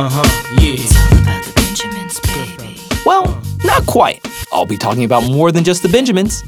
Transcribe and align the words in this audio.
Uh 0.00 0.08
huh, 0.10 0.54
yeah. 0.58 0.76
about 1.20 1.44
the 1.44 1.52
Benjamins, 1.56 2.20
baby. 2.20 2.80
Well, 3.04 3.38
not 3.62 3.84
quite. 3.84 4.26
I'll 4.50 4.64
be 4.64 4.78
talking 4.78 5.04
about 5.04 5.24
more 5.24 5.52
than 5.52 5.62
just 5.62 5.82
the 5.82 5.90
Benjamins. 5.90 6.42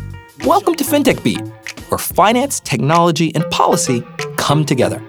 Welcome 0.46 0.74
to 0.76 0.84
FinTech 0.84 1.22
Beat, 1.22 1.46
where 1.90 1.98
finance, 1.98 2.60
technology, 2.60 3.30
and 3.34 3.44
policy 3.50 4.02
come 4.38 4.64
together. 4.64 5.02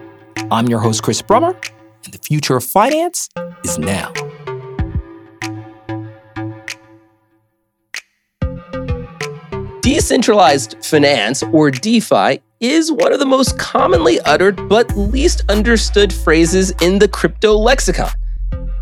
I'm 0.52 0.68
your 0.68 0.80
host, 0.80 1.04
Chris 1.04 1.22
Brummer, 1.22 1.56
and 2.04 2.14
the 2.14 2.18
future 2.18 2.58
of 2.58 2.66
finance 2.66 3.30
is 3.64 3.80
now. 3.80 4.12
Decentralized 9.80 10.84
finance, 10.84 11.44
or 11.54 11.72
DeFi, 11.72 12.42
is 12.60 12.92
one 12.92 13.14
of 13.14 13.20
the 13.20 13.26
most 13.26 13.58
commonly 13.58 14.20
uttered 14.26 14.68
but 14.68 14.94
least 14.98 15.44
understood 15.48 16.12
phrases 16.12 16.72
in 16.82 17.00
the 17.00 17.08
crypto 17.08 17.54
lexicon. 17.54 18.12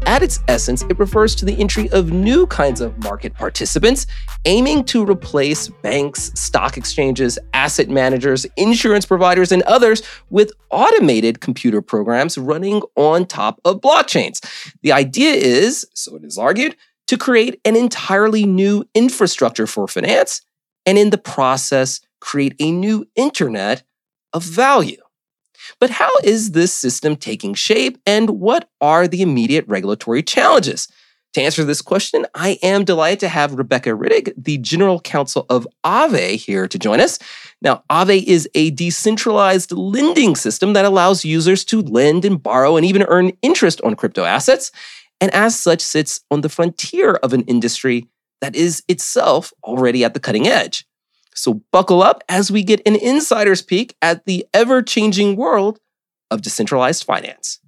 At 0.05 0.23
its 0.23 0.39
essence, 0.47 0.81
it 0.83 0.97
refers 0.99 1.35
to 1.35 1.45
the 1.45 1.59
entry 1.59 1.89
of 1.91 2.11
new 2.11 2.47
kinds 2.47 2.81
of 2.81 2.97
market 3.03 3.33
participants 3.33 4.07
aiming 4.45 4.83
to 4.85 5.05
replace 5.05 5.69
banks, 5.69 6.31
stock 6.35 6.75
exchanges, 6.75 7.37
asset 7.53 7.89
managers, 7.89 8.45
insurance 8.57 9.05
providers, 9.05 9.51
and 9.51 9.61
others 9.63 10.01
with 10.29 10.51
automated 10.69 11.39
computer 11.39 11.81
programs 11.81 12.37
running 12.37 12.81
on 12.95 13.25
top 13.25 13.61
of 13.63 13.79
blockchains. 13.79 14.39
The 14.81 14.91
idea 14.91 15.31
is, 15.31 15.85
so 15.93 16.15
it 16.15 16.23
is 16.23 16.37
argued, 16.37 16.75
to 17.07 17.17
create 17.17 17.59
an 17.65 17.75
entirely 17.75 18.45
new 18.45 18.85
infrastructure 18.95 19.67
for 19.67 19.87
finance 19.87 20.41
and 20.85 20.97
in 20.97 21.11
the 21.11 21.17
process, 21.17 22.01
create 22.19 22.55
a 22.59 22.71
new 22.71 23.05
internet 23.15 23.83
of 24.33 24.43
value. 24.43 25.01
But 25.79 25.89
how 25.89 26.11
is 26.23 26.51
this 26.51 26.73
system 26.73 27.15
taking 27.15 27.53
shape 27.53 27.99
and 28.05 28.41
what 28.41 28.69
are 28.79 29.07
the 29.07 29.21
immediate 29.21 29.67
regulatory 29.67 30.23
challenges? 30.23 30.87
To 31.33 31.41
answer 31.41 31.63
this 31.63 31.81
question, 31.81 32.25
I 32.35 32.59
am 32.61 32.83
delighted 32.83 33.21
to 33.21 33.29
have 33.29 33.53
Rebecca 33.53 33.91
Rettig, 33.91 34.33
the 34.35 34.57
General 34.57 34.99
Counsel 34.99 35.45
of 35.49 35.65
Aave, 35.85 36.35
here 36.35 36.67
to 36.67 36.77
join 36.77 36.99
us. 36.99 37.19
Now, 37.61 37.83
Aave 37.89 38.23
is 38.23 38.49
a 38.53 38.71
decentralized 38.71 39.71
lending 39.71 40.35
system 40.35 40.73
that 40.73 40.83
allows 40.83 41.23
users 41.23 41.63
to 41.65 41.81
lend 41.81 42.25
and 42.25 42.41
borrow 42.41 42.75
and 42.75 42.85
even 42.85 43.03
earn 43.03 43.31
interest 43.41 43.79
on 43.81 43.95
crypto 43.95 44.25
assets, 44.25 44.73
and 45.21 45.33
as 45.33 45.57
such 45.57 45.79
sits 45.79 46.19
on 46.31 46.41
the 46.41 46.49
frontier 46.49 47.13
of 47.13 47.31
an 47.31 47.43
industry 47.43 48.09
that 48.41 48.53
is 48.55 48.83
itself 48.89 49.53
already 49.63 50.03
at 50.03 50.13
the 50.13 50.19
cutting 50.19 50.47
edge. 50.47 50.85
So 51.33 51.61
buckle 51.71 52.03
up 52.03 52.23
as 52.29 52.51
we 52.51 52.63
get 52.63 52.81
an 52.85 52.95
insider's 52.95 53.61
peek 53.61 53.95
at 54.01 54.25
the 54.25 54.45
ever 54.53 54.81
changing 54.81 55.35
world 55.35 55.79
of 56.29 56.41
decentralized 56.41 57.03
finance. 57.03 57.59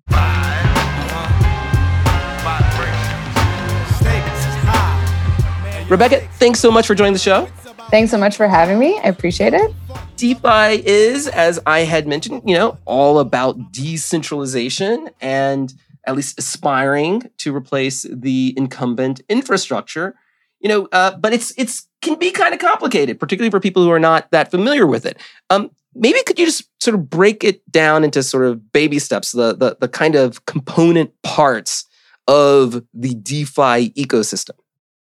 Rebecca, 5.90 6.22
thanks 6.40 6.60
so 6.60 6.72
much 6.72 6.88
for 6.88 6.96
joining 6.96 7.14
the 7.14 7.20
show. 7.20 7.46
Thanks 7.92 8.10
so 8.10 8.18
much 8.18 8.36
for 8.36 8.48
having 8.48 8.80
me. 8.80 8.98
I 9.00 9.10
appreciate 9.10 9.54
it. 9.54 9.72
DeFi 10.16 10.88
is, 10.88 11.28
as 11.28 11.60
I 11.66 11.82
had 11.82 12.08
mentioned, 12.08 12.42
you 12.46 12.56
know, 12.56 12.78
all 12.86 13.20
about 13.20 13.72
decentralization 13.72 15.10
and 15.22 15.74
at 16.06 16.16
least 16.16 16.40
aspiring 16.40 17.30
to 17.38 17.56
replace 17.56 18.06
the 18.10 18.54
incumbent 18.58 19.22
infrastructure 19.30 20.16
you 20.64 20.70
know, 20.70 20.88
uh, 20.94 21.16
but 21.18 21.34
it's 21.34 21.54
it's 21.58 21.88
can 22.02 22.18
be 22.18 22.32
kind 22.32 22.54
of 22.54 22.60
complicated, 22.60 23.20
particularly 23.20 23.52
for 23.52 23.60
people 23.60 23.84
who 23.84 23.92
are 23.92 24.00
not 24.00 24.32
that 24.32 24.50
familiar 24.50 24.88
with 24.88 25.06
it. 25.06 25.18
Um, 25.50 25.70
maybe 25.94 26.24
could 26.24 26.40
you 26.40 26.46
just 26.46 26.64
sort 26.82 26.96
of 26.96 27.10
break 27.10 27.44
it 27.44 27.70
down 27.70 28.04
into 28.04 28.24
sort 28.24 28.46
of 28.46 28.72
baby 28.72 28.98
steps, 28.98 29.34
the 29.34 29.54
the, 29.54 29.78
the 29.80 29.90
kind 29.90 30.16
of 30.16 30.46
component 30.46 31.12
parts 31.22 31.86
of 32.28 32.82
the 32.94 33.14
DeFi 33.14 33.92
ecosystem? 33.92 34.56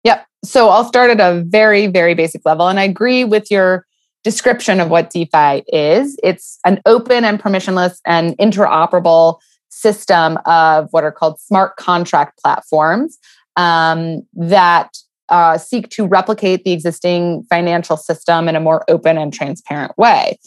Yep. 0.03 0.27
So 0.43 0.69
I'll 0.69 0.85
start 0.85 1.09
at 1.09 1.21
a 1.21 1.41
very 1.41 1.87
very 1.87 2.13
basic 2.13 2.45
level, 2.45 2.67
and 2.67 2.79
I 2.79 2.83
agree 2.83 3.23
with 3.23 3.49
your 3.49 3.85
description 4.25 4.81
of 4.81 4.89
what 4.89 5.09
DeFi 5.11 5.63
is. 5.69 6.19
It's 6.21 6.59
an 6.65 6.81
open 6.85 7.23
and 7.23 7.41
permissionless 7.41 8.01
and 8.05 8.37
interoperable 8.37 9.39
system 9.69 10.37
of 10.45 10.89
what 10.91 11.05
are 11.05 11.11
called 11.11 11.39
smart 11.39 11.77
contract 11.77 12.37
platforms 12.43 13.17
um, 13.55 14.25
that 14.33 14.97
uh, 15.29 15.57
seek 15.57 15.89
to 15.89 16.05
replicate 16.05 16.63
the 16.63 16.71
existing 16.71 17.43
financial 17.49 17.97
system 17.97 18.47
in 18.47 18.55
a 18.55 18.59
more 18.59 18.83
open 18.87 19.17
and 19.17 19.33
transparent 19.33 19.97
way. 19.97 20.37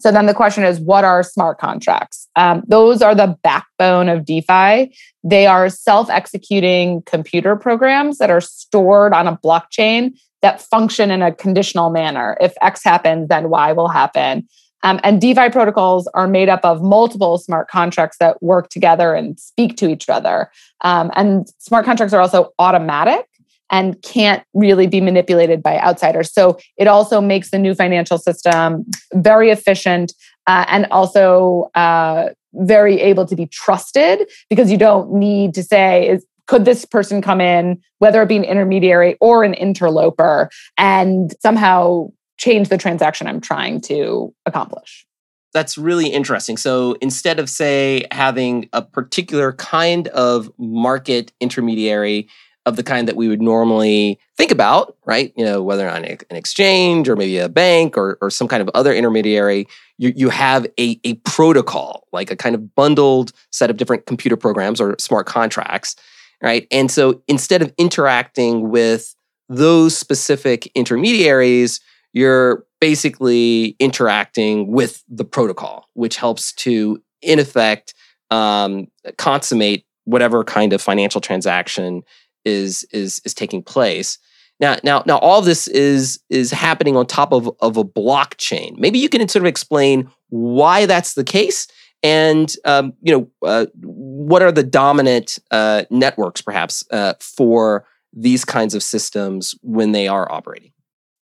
So 0.00 0.12
then 0.12 0.26
the 0.26 0.34
question 0.34 0.64
is, 0.64 0.80
what 0.80 1.04
are 1.04 1.22
smart 1.22 1.58
contracts? 1.58 2.28
Um, 2.36 2.62
those 2.66 3.00
are 3.00 3.14
the 3.14 3.38
backbone 3.42 4.10
of 4.10 4.26
DeFi. 4.26 4.94
They 5.22 5.46
are 5.46 5.70
self 5.70 6.10
executing 6.10 7.02
computer 7.02 7.56
programs 7.56 8.18
that 8.18 8.28
are 8.28 8.42
stored 8.42 9.14
on 9.14 9.26
a 9.26 9.38
blockchain 9.38 10.12
that 10.42 10.60
function 10.60 11.10
in 11.10 11.22
a 11.22 11.32
conditional 11.32 11.88
manner. 11.88 12.36
If 12.38 12.52
X 12.60 12.84
happens, 12.84 13.28
then 13.28 13.48
Y 13.48 13.72
will 13.72 13.88
happen. 13.88 14.46
Um, 14.82 15.00
and 15.02 15.18
DeFi 15.18 15.48
protocols 15.48 16.06
are 16.12 16.28
made 16.28 16.50
up 16.50 16.62
of 16.62 16.82
multiple 16.82 17.38
smart 17.38 17.68
contracts 17.68 18.18
that 18.18 18.42
work 18.42 18.68
together 18.68 19.14
and 19.14 19.40
speak 19.40 19.78
to 19.78 19.88
each 19.88 20.10
other. 20.10 20.50
Um, 20.82 21.10
and 21.16 21.48
smart 21.58 21.86
contracts 21.86 22.12
are 22.12 22.20
also 22.20 22.52
automatic 22.58 23.24
and 23.70 24.00
can't 24.02 24.42
really 24.54 24.86
be 24.86 25.00
manipulated 25.00 25.62
by 25.62 25.78
outsiders. 25.78 26.32
So 26.32 26.58
it 26.76 26.86
also 26.86 27.20
makes 27.20 27.50
the 27.50 27.58
new 27.58 27.74
financial 27.74 28.18
system 28.18 28.84
very 29.14 29.50
efficient 29.50 30.12
uh, 30.46 30.64
and 30.68 30.86
also 30.90 31.70
uh, 31.74 32.30
very 32.52 33.00
able 33.00 33.26
to 33.26 33.34
be 33.34 33.46
trusted 33.46 34.30
because 34.50 34.70
you 34.70 34.78
don't 34.78 35.12
need 35.12 35.54
to 35.54 35.62
say, 35.62 36.08
is, 36.08 36.24
could 36.46 36.66
this 36.66 36.84
person 36.84 37.22
come 37.22 37.40
in, 37.40 37.80
whether 37.98 38.20
it 38.22 38.28
be 38.28 38.36
an 38.36 38.44
intermediary 38.44 39.16
or 39.20 39.44
an 39.44 39.54
interloper, 39.54 40.50
and 40.76 41.34
somehow 41.40 42.10
change 42.36 42.68
the 42.68 42.76
transaction 42.76 43.26
I'm 43.26 43.40
trying 43.40 43.80
to 43.82 44.34
accomplish? 44.44 45.06
That's 45.54 45.78
really 45.78 46.08
interesting. 46.08 46.56
So 46.56 46.96
instead 47.00 47.38
of, 47.38 47.48
say, 47.48 48.04
having 48.10 48.68
a 48.72 48.82
particular 48.82 49.52
kind 49.54 50.08
of 50.08 50.50
market 50.58 51.32
intermediary 51.40 52.28
of 52.66 52.76
the 52.76 52.82
kind 52.82 53.06
that 53.08 53.16
we 53.16 53.28
would 53.28 53.42
normally 53.42 54.18
think 54.36 54.50
about, 54.50 54.96
right? 55.04 55.32
You 55.36 55.44
know, 55.44 55.62
whether 55.62 55.88
on 55.88 56.04
an 56.04 56.18
exchange 56.30 57.08
or 57.08 57.16
maybe 57.16 57.38
a 57.38 57.48
bank 57.48 57.98
or, 57.98 58.16
or 58.22 58.30
some 58.30 58.48
kind 58.48 58.62
of 58.62 58.70
other 58.74 58.92
intermediary, 58.92 59.66
you, 59.98 60.12
you 60.16 60.30
have 60.30 60.66
a, 60.80 60.98
a 61.04 61.14
protocol, 61.24 62.08
like 62.12 62.30
a 62.30 62.36
kind 62.36 62.54
of 62.54 62.74
bundled 62.74 63.32
set 63.50 63.70
of 63.70 63.76
different 63.76 64.06
computer 64.06 64.36
programs 64.36 64.80
or 64.80 64.96
smart 64.98 65.26
contracts, 65.26 65.94
right? 66.42 66.66
And 66.70 66.90
so 66.90 67.22
instead 67.28 67.60
of 67.60 67.72
interacting 67.76 68.70
with 68.70 69.14
those 69.48 69.96
specific 69.96 70.66
intermediaries, 70.74 71.80
you're 72.14 72.64
basically 72.80 73.76
interacting 73.78 74.70
with 74.70 75.02
the 75.08 75.24
protocol, 75.24 75.88
which 75.94 76.16
helps 76.16 76.52
to, 76.52 77.02
in 77.20 77.38
effect, 77.38 77.94
um, 78.30 78.88
consummate 79.18 79.84
whatever 80.04 80.44
kind 80.44 80.72
of 80.72 80.82
financial 80.82 81.20
transaction 81.20 82.02
is 82.44 82.84
is 82.92 83.20
is 83.24 83.34
taking 83.34 83.62
place. 83.62 84.18
Now, 84.60 84.76
now, 84.84 85.02
now, 85.04 85.18
all 85.18 85.42
this 85.42 85.66
is 85.68 86.20
is 86.30 86.50
happening 86.50 86.96
on 86.96 87.06
top 87.06 87.32
of 87.32 87.50
of 87.60 87.76
a 87.76 87.84
blockchain. 87.84 88.78
Maybe 88.78 88.98
you 88.98 89.08
can 89.08 89.26
sort 89.28 89.42
of 89.42 89.46
explain 89.46 90.10
why 90.28 90.86
that's 90.86 91.14
the 91.14 91.24
case, 91.24 91.66
and 92.02 92.54
um, 92.64 92.92
you 93.02 93.12
know, 93.12 93.48
uh, 93.48 93.66
what 93.82 94.42
are 94.42 94.52
the 94.52 94.62
dominant 94.62 95.38
uh, 95.50 95.84
networks, 95.90 96.40
perhaps, 96.40 96.84
uh, 96.90 97.14
for 97.20 97.86
these 98.12 98.44
kinds 98.44 98.74
of 98.74 98.82
systems 98.82 99.54
when 99.62 99.92
they 99.92 100.06
are 100.06 100.30
operating. 100.30 100.70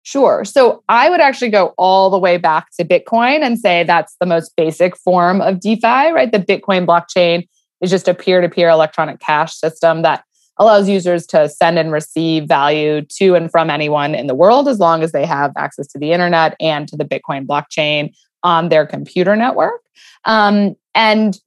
Sure. 0.03 0.43
So 0.43 0.83
I 0.89 1.11
would 1.11 1.21
actually 1.21 1.51
go 1.51 1.75
all 1.77 2.09
the 2.09 2.19
way 2.19 2.39
back 2.39 2.69
to 2.79 2.85
Bitcoin 2.85 3.43
and 3.43 3.59
say 3.59 3.85
that's 3.85 4.17
the 4.21 4.27
most 4.27 4.57
basic 4.57 4.97
form 4.97 5.43
of 5.43 5.61
DeFi, 5.61 6.13
right? 6.13 6.33
The 6.33 6.39
Bitcoin 6.39 6.87
blockchain 6.87 7.47
is 7.83 7.91
just 7.91 8.09
a 8.09 8.15
peer 8.15 8.41
to 8.41 8.49
peer 8.49 8.71
electronic 8.71 9.21
cash 9.21 9.53
system 9.55 10.01
that 10.03 10.25
allows 10.59 10.89
users 10.89 11.27
to 11.27 11.49
send 11.49 11.79
and 11.79 11.93
receive 11.93 12.45
value 12.47 13.03
to 13.03 13.35
and 13.35 13.51
from 13.51 13.71
anyone 13.71 14.15
in 14.15 14.27
the 14.27 14.35
world 14.35 14.69
as 14.69 14.79
long 14.79 15.03
as 15.03 15.13
they 15.13 15.25
have 15.25 15.53
access 15.57 15.87
to 15.89 15.99
the 15.99 16.13
internet 16.13 16.57
and 16.61 16.89
to 16.89 16.97
the 16.97 17.05
Bitcoin 17.05 17.47
blockchain 17.47 18.13
on 18.43 18.69
their 18.69 18.87
computer 18.87 19.37
network. 19.37 19.83
Um, 20.25 20.75
and 20.95 21.39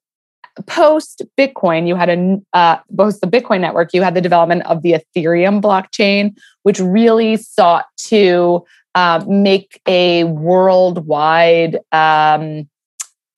post 0.67 1.21
Bitcoin, 1.37 1.87
you 1.87 1.95
had 1.95 2.09
a 2.09 2.41
uh, 2.53 2.77
post 2.97 3.21
the 3.21 3.27
Bitcoin 3.27 3.61
network, 3.61 3.93
you 3.93 4.01
had 4.01 4.15
the 4.15 4.21
development 4.21 4.65
of 4.65 4.81
the 4.81 4.93
Ethereum 4.93 5.61
blockchain, 5.61 6.35
which 6.63 6.79
really 6.79 7.37
sought 7.37 7.85
to 7.97 8.63
uh, 8.95 9.23
make 9.27 9.81
a 9.87 10.25
worldwide 10.25 11.79
um, 11.91 12.69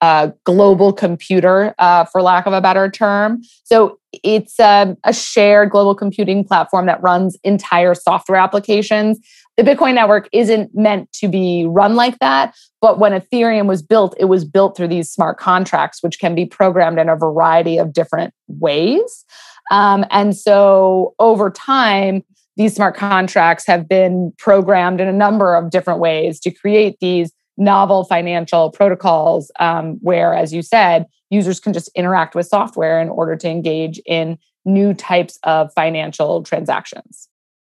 uh, 0.04 0.30
global 0.44 0.92
computer, 0.92 1.74
uh, 1.78 2.04
for 2.04 2.20
lack 2.20 2.44
of 2.44 2.52
a 2.52 2.60
better 2.60 2.90
term. 2.90 3.40
So 3.64 3.98
it's 4.22 4.60
a, 4.60 4.82
um, 4.82 4.96
a 5.04 5.14
shared 5.14 5.70
global 5.70 5.94
computing 5.94 6.44
platform 6.44 6.84
that 6.86 7.02
runs 7.02 7.38
entire 7.42 7.94
software 7.94 8.38
applications. 8.38 9.18
The 9.56 9.62
Bitcoin 9.62 9.94
network 9.94 10.28
isn't 10.30 10.74
meant 10.74 11.10
to 11.14 11.28
be 11.28 11.64
run 11.66 11.94
like 11.94 12.18
that, 12.18 12.54
but 12.82 12.98
when 12.98 13.12
Ethereum 13.12 13.66
was 13.66 13.82
built, 13.82 14.14
it 14.18 14.26
was 14.26 14.44
built 14.44 14.76
through 14.76 14.88
these 14.88 15.10
smart 15.10 15.38
contracts, 15.38 16.02
which 16.02 16.18
can 16.18 16.34
be 16.34 16.44
programmed 16.44 16.98
in 16.98 17.08
a 17.08 17.16
variety 17.16 17.78
of 17.78 17.94
different 17.94 18.34
ways. 18.46 19.24
Um, 19.70 20.04
and 20.10 20.36
so 20.36 21.14
over 21.18 21.50
time, 21.50 22.22
these 22.58 22.74
smart 22.74 22.94
contracts 22.94 23.66
have 23.66 23.88
been 23.88 24.34
programmed 24.36 25.00
in 25.00 25.08
a 25.08 25.12
number 25.12 25.54
of 25.54 25.70
different 25.70 25.98
ways 25.98 26.38
to 26.40 26.50
create 26.50 26.98
these 27.00 27.32
novel 27.56 28.04
financial 28.04 28.70
protocols 28.70 29.50
um, 29.60 29.98
where, 30.00 30.34
as 30.34 30.52
you 30.52 30.62
said, 30.62 31.06
users 31.30 31.60
can 31.60 31.72
just 31.72 31.90
interact 31.94 32.34
with 32.34 32.46
software 32.46 33.00
in 33.00 33.08
order 33.08 33.36
to 33.36 33.48
engage 33.48 34.00
in 34.06 34.38
new 34.64 34.94
types 34.94 35.38
of 35.42 35.72
financial 35.74 36.42
transactions. 36.42 37.28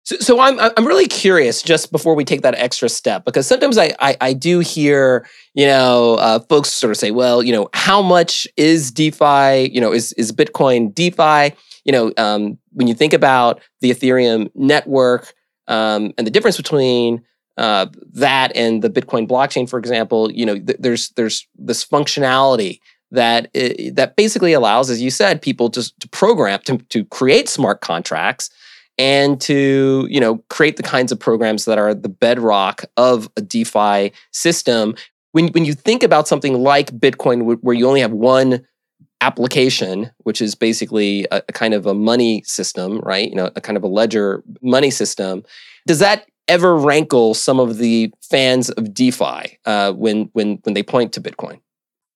So, 0.04 0.16
so 0.18 0.40
I'm 0.40 0.60
I'm 0.60 0.88
really 0.88 1.08
curious 1.08 1.62
just 1.62 1.92
before 1.92 2.16
we 2.16 2.26
take 2.26 2.42
that 2.42 2.56
extra 2.56 2.90
step 2.90 3.26
because 3.26 3.46
sometimes 3.46 3.78
I 3.78 3.94
I, 4.00 4.18
I 4.20 4.34
do 4.34 4.60
hear 4.60 5.28
you 5.54 5.68
know 5.68 6.16
uh, 6.16 6.40
folks 6.40 6.70
sort 6.74 6.90
of 6.90 6.98
say 6.98 7.12
well 7.12 7.44
you 7.44 7.52
know 7.52 7.70
how 7.74 8.02
much 8.02 8.48
is 8.58 8.92
DeFi 8.92 9.70
you 9.72 9.80
know 9.80 9.94
is 9.94 10.14
is 10.14 10.32
Bitcoin 10.32 10.96
DeFi 10.96 11.56
you 11.86 11.92
know 11.92 12.12
um, 12.18 12.58
when 12.72 12.88
you 12.88 12.96
think 12.96 13.14
about 13.14 13.62
the 13.82 13.92
Ethereum 13.92 14.50
network 14.56 15.34
um, 15.68 16.12
and 16.18 16.26
the 16.26 16.32
difference 16.32 16.58
between 16.58 17.22
uh, 17.60 17.86
that 18.14 18.52
and 18.56 18.82
the 18.82 18.90
Bitcoin 18.90 19.28
blockchain 19.28 19.70
for 19.70 19.78
example 19.78 20.32
you 20.32 20.46
know 20.46 20.56
th- 20.56 20.78
there's 20.80 21.10
there's 21.12 21.48
this 21.56 21.86
functionality 21.86 22.80
that 23.12 23.50
it, 23.54 23.96
that 23.96 24.16
basically 24.16 24.54
allows 24.54 24.90
as 24.90 25.02
you 25.02 25.12
said 25.12 25.42
people 25.42 25.70
just 25.70 26.00
to 26.00 26.08
program 26.10 26.60
to 26.66 26.78
to 26.90 27.06
create 27.06 27.48
smart 27.50 27.82
contracts 27.82 28.50
and 29.00 29.40
to 29.42 30.06
you 30.10 30.20
know 30.20 30.38
create 30.50 30.78
the 30.78 30.84
kinds 30.84 31.12
of 31.12 31.20
programs 31.20 31.66
that 31.66 31.80
are 31.80 31.96
the 31.96 32.10
bedrock 32.10 32.84
of 32.98 33.30
a 33.38 33.42
DeFi 33.42 34.12
system. 34.32 34.94
When 35.32 35.48
when 35.50 35.66
you 35.66 35.74
think 35.74 36.04
about 36.04 36.28
something 36.28 36.62
like 36.62 36.92
Bitcoin, 36.92 37.60
where 37.62 37.76
you 37.76 37.88
only 37.88 38.02
have 38.02 38.12
one 38.12 38.66
application, 39.22 40.12
which 40.20 40.42
is 40.42 40.54
basically 40.54 41.26
a, 41.32 41.42
a 41.48 41.54
kind 41.54 41.74
of 41.74 41.86
a 41.86 41.94
money 41.94 42.44
system, 42.46 43.00
right? 43.00 43.30
You 43.30 43.36
know, 43.36 43.52
a 43.56 43.62
kind 43.62 43.78
of 43.78 43.84
a 43.84 43.88
ledger 43.88 44.44
money 44.62 44.92
system. 44.92 45.44
Does 45.88 46.00
that 46.00 46.28
ever 46.50 46.76
rankle 46.76 47.34
some 47.34 47.60
of 47.60 47.78
the 47.78 48.12
fans 48.22 48.70
of 48.72 48.94
DeFi 48.94 49.58
uh, 49.66 49.94
when 49.94 50.30
when 50.34 50.60
when 50.64 50.74
they 50.74 50.84
point 50.84 51.14
to 51.14 51.22
Bitcoin? 51.22 51.54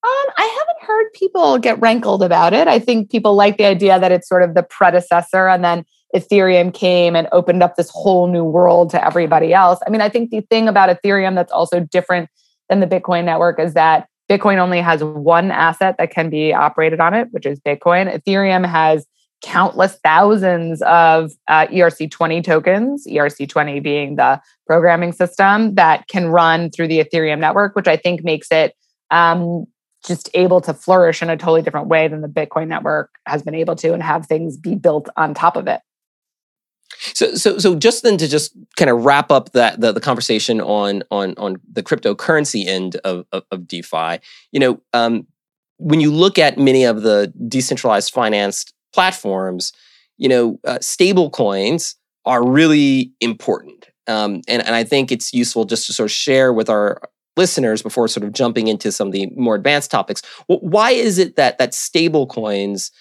Um, 0.05 0.25
I 0.37 0.43
haven't 0.43 0.85
heard 0.85 1.13
people 1.13 1.57
get 1.59 1.79
rankled 1.79 2.23
about 2.23 2.53
it. 2.53 2.67
I 2.67 2.79
think 2.79 3.09
people 3.09 3.35
like 3.35 3.57
the 3.57 3.65
idea 3.65 3.97
that 3.97 4.11
it's 4.11 4.27
sort 4.27 4.43
of 4.43 4.53
the 4.53 4.63
predecessor, 4.63 5.47
and 5.47 5.63
then 5.63 5.85
Ethereum 6.13 6.73
came 6.73 7.15
and 7.15 7.27
opened 7.31 7.63
up 7.63 7.75
this 7.75 7.89
whole 7.89 8.27
new 8.27 8.43
world 8.43 8.89
to 8.89 9.05
everybody 9.05 9.53
else. 9.53 9.79
I 9.87 9.89
mean, 9.89 10.01
I 10.01 10.09
think 10.09 10.31
the 10.31 10.41
thing 10.41 10.67
about 10.67 10.89
Ethereum 10.89 11.35
that's 11.35 11.51
also 11.51 11.79
different 11.79 12.29
than 12.69 12.81
the 12.81 12.87
Bitcoin 12.87 13.23
network 13.23 13.59
is 13.59 13.73
that 13.75 14.07
Bitcoin 14.29 14.57
only 14.57 14.81
has 14.81 15.03
one 15.03 15.51
asset 15.51 15.95
that 15.97 16.11
can 16.11 16.29
be 16.29 16.53
operated 16.53 16.99
on 16.99 17.13
it, 17.13 17.27
which 17.31 17.45
is 17.45 17.59
Bitcoin. 17.59 18.13
Ethereum 18.13 18.67
has 18.67 19.05
countless 19.43 19.99
thousands 20.03 20.81
of 20.83 21.33
uh, 21.47 21.67
ERC20 21.67 22.43
tokens, 22.43 23.05
ERC20 23.05 23.83
being 23.83 24.15
the 24.15 24.41
programming 24.65 25.11
system 25.11 25.75
that 25.75 26.07
can 26.07 26.27
run 26.27 26.71
through 26.71 26.87
the 26.87 27.03
Ethereum 27.03 27.39
network, 27.39 27.75
which 27.75 27.87
I 27.87 27.97
think 27.97 28.23
makes 28.23 28.51
it 28.51 28.73
um, 29.11 29.65
just 30.05 30.29
able 30.33 30.61
to 30.61 30.73
flourish 30.73 31.21
in 31.21 31.29
a 31.29 31.37
totally 31.37 31.61
different 31.61 31.87
way 31.87 32.07
than 32.07 32.21
the 32.21 32.27
Bitcoin 32.27 32.67
network 32.67 33.11
has 33.25 33.43
been 33.43 33.55
able 33.55 33.75
to 33.75 33.93
and 33.93 34.01
have 34.01 34.25
things 34.25 34.57
be 34.57 34.75
built 34.75 35.09
on 35.17 35.33
top 35.33 35.55
of 35.55 35.67
it. 35.67 35.81
So, 37.13 37.35
so, 37.35 37.57
so 37.57 37.75
just 37.75 38.03
then 38.03 38.17
to 38.17 38.27
just 38.27 38.55
kind 38.77 38.89
of 38.89 39.03
wrap 39.03 39.31
up 39.31 39.51
that 39.53 39.81
the, 39.81 39.91
the 39.91 39.99
conversation 39.99 40.61
on 40.61 41.03
on 41.11 41.33
on 41.37 41.57
the 41.71 41.83
cryptocurrency 41.83 42.65
end 42.65 42.95
of 42.97 43.25
of, 43.31 43.43
of 43.51 43.67
DeFi, 43.67 44.19
you 44.51 44.59
know, 44.59 44.79
um, 44.93 45.27
when 45.77 45.99
you 45.99 46.11
look 46.11 46.37
at 46.37 46.57
many 46.57 46.83
of 46.83 47.01
the 47.01 47.33
decentralized 47.47 48.13
finance 48.13 48.72
platforms, 48.93 49.73
you 50.17 50.29
know, 50.29 50.59
uh, 50.65 50.79
stable 50.79 51.29
coins 51.29 51.95
are 52.25 52.45
really 52.45 53.11
important, 53.19 53.87
um, 54.07 54.41
and 54.47 54.65
and 54.65 54.75
I 54.75 54.83
think 54.83 55.11
it's 55.11 55.33
useful 55.33 55.65
just 55.65 55.87
to 55.87 55.93
sort 55.93 56.05
of 56.05 56.11
share 56.11 56.53
with 56.53 56.69
our 56.69 57.01
listeners 57.35 57.81
before 57.81 58.07
sort 58.07 58.23
of 58.23 58.31
jumping 58.31 58.67
into 58.67 58.91
some 58.91 59.07
of 59.07 59.13
the 59.13 59.27
more 59.35 59.55
advanced 59.55 59.91
topics. 59.91 60.21
Why 60.47 60.91
is 60.91 61.17
it 61.17 61.35
that 61.35 61.57
that 61.57 61.73
stable 61.73 62.27
coins 62.27 62.91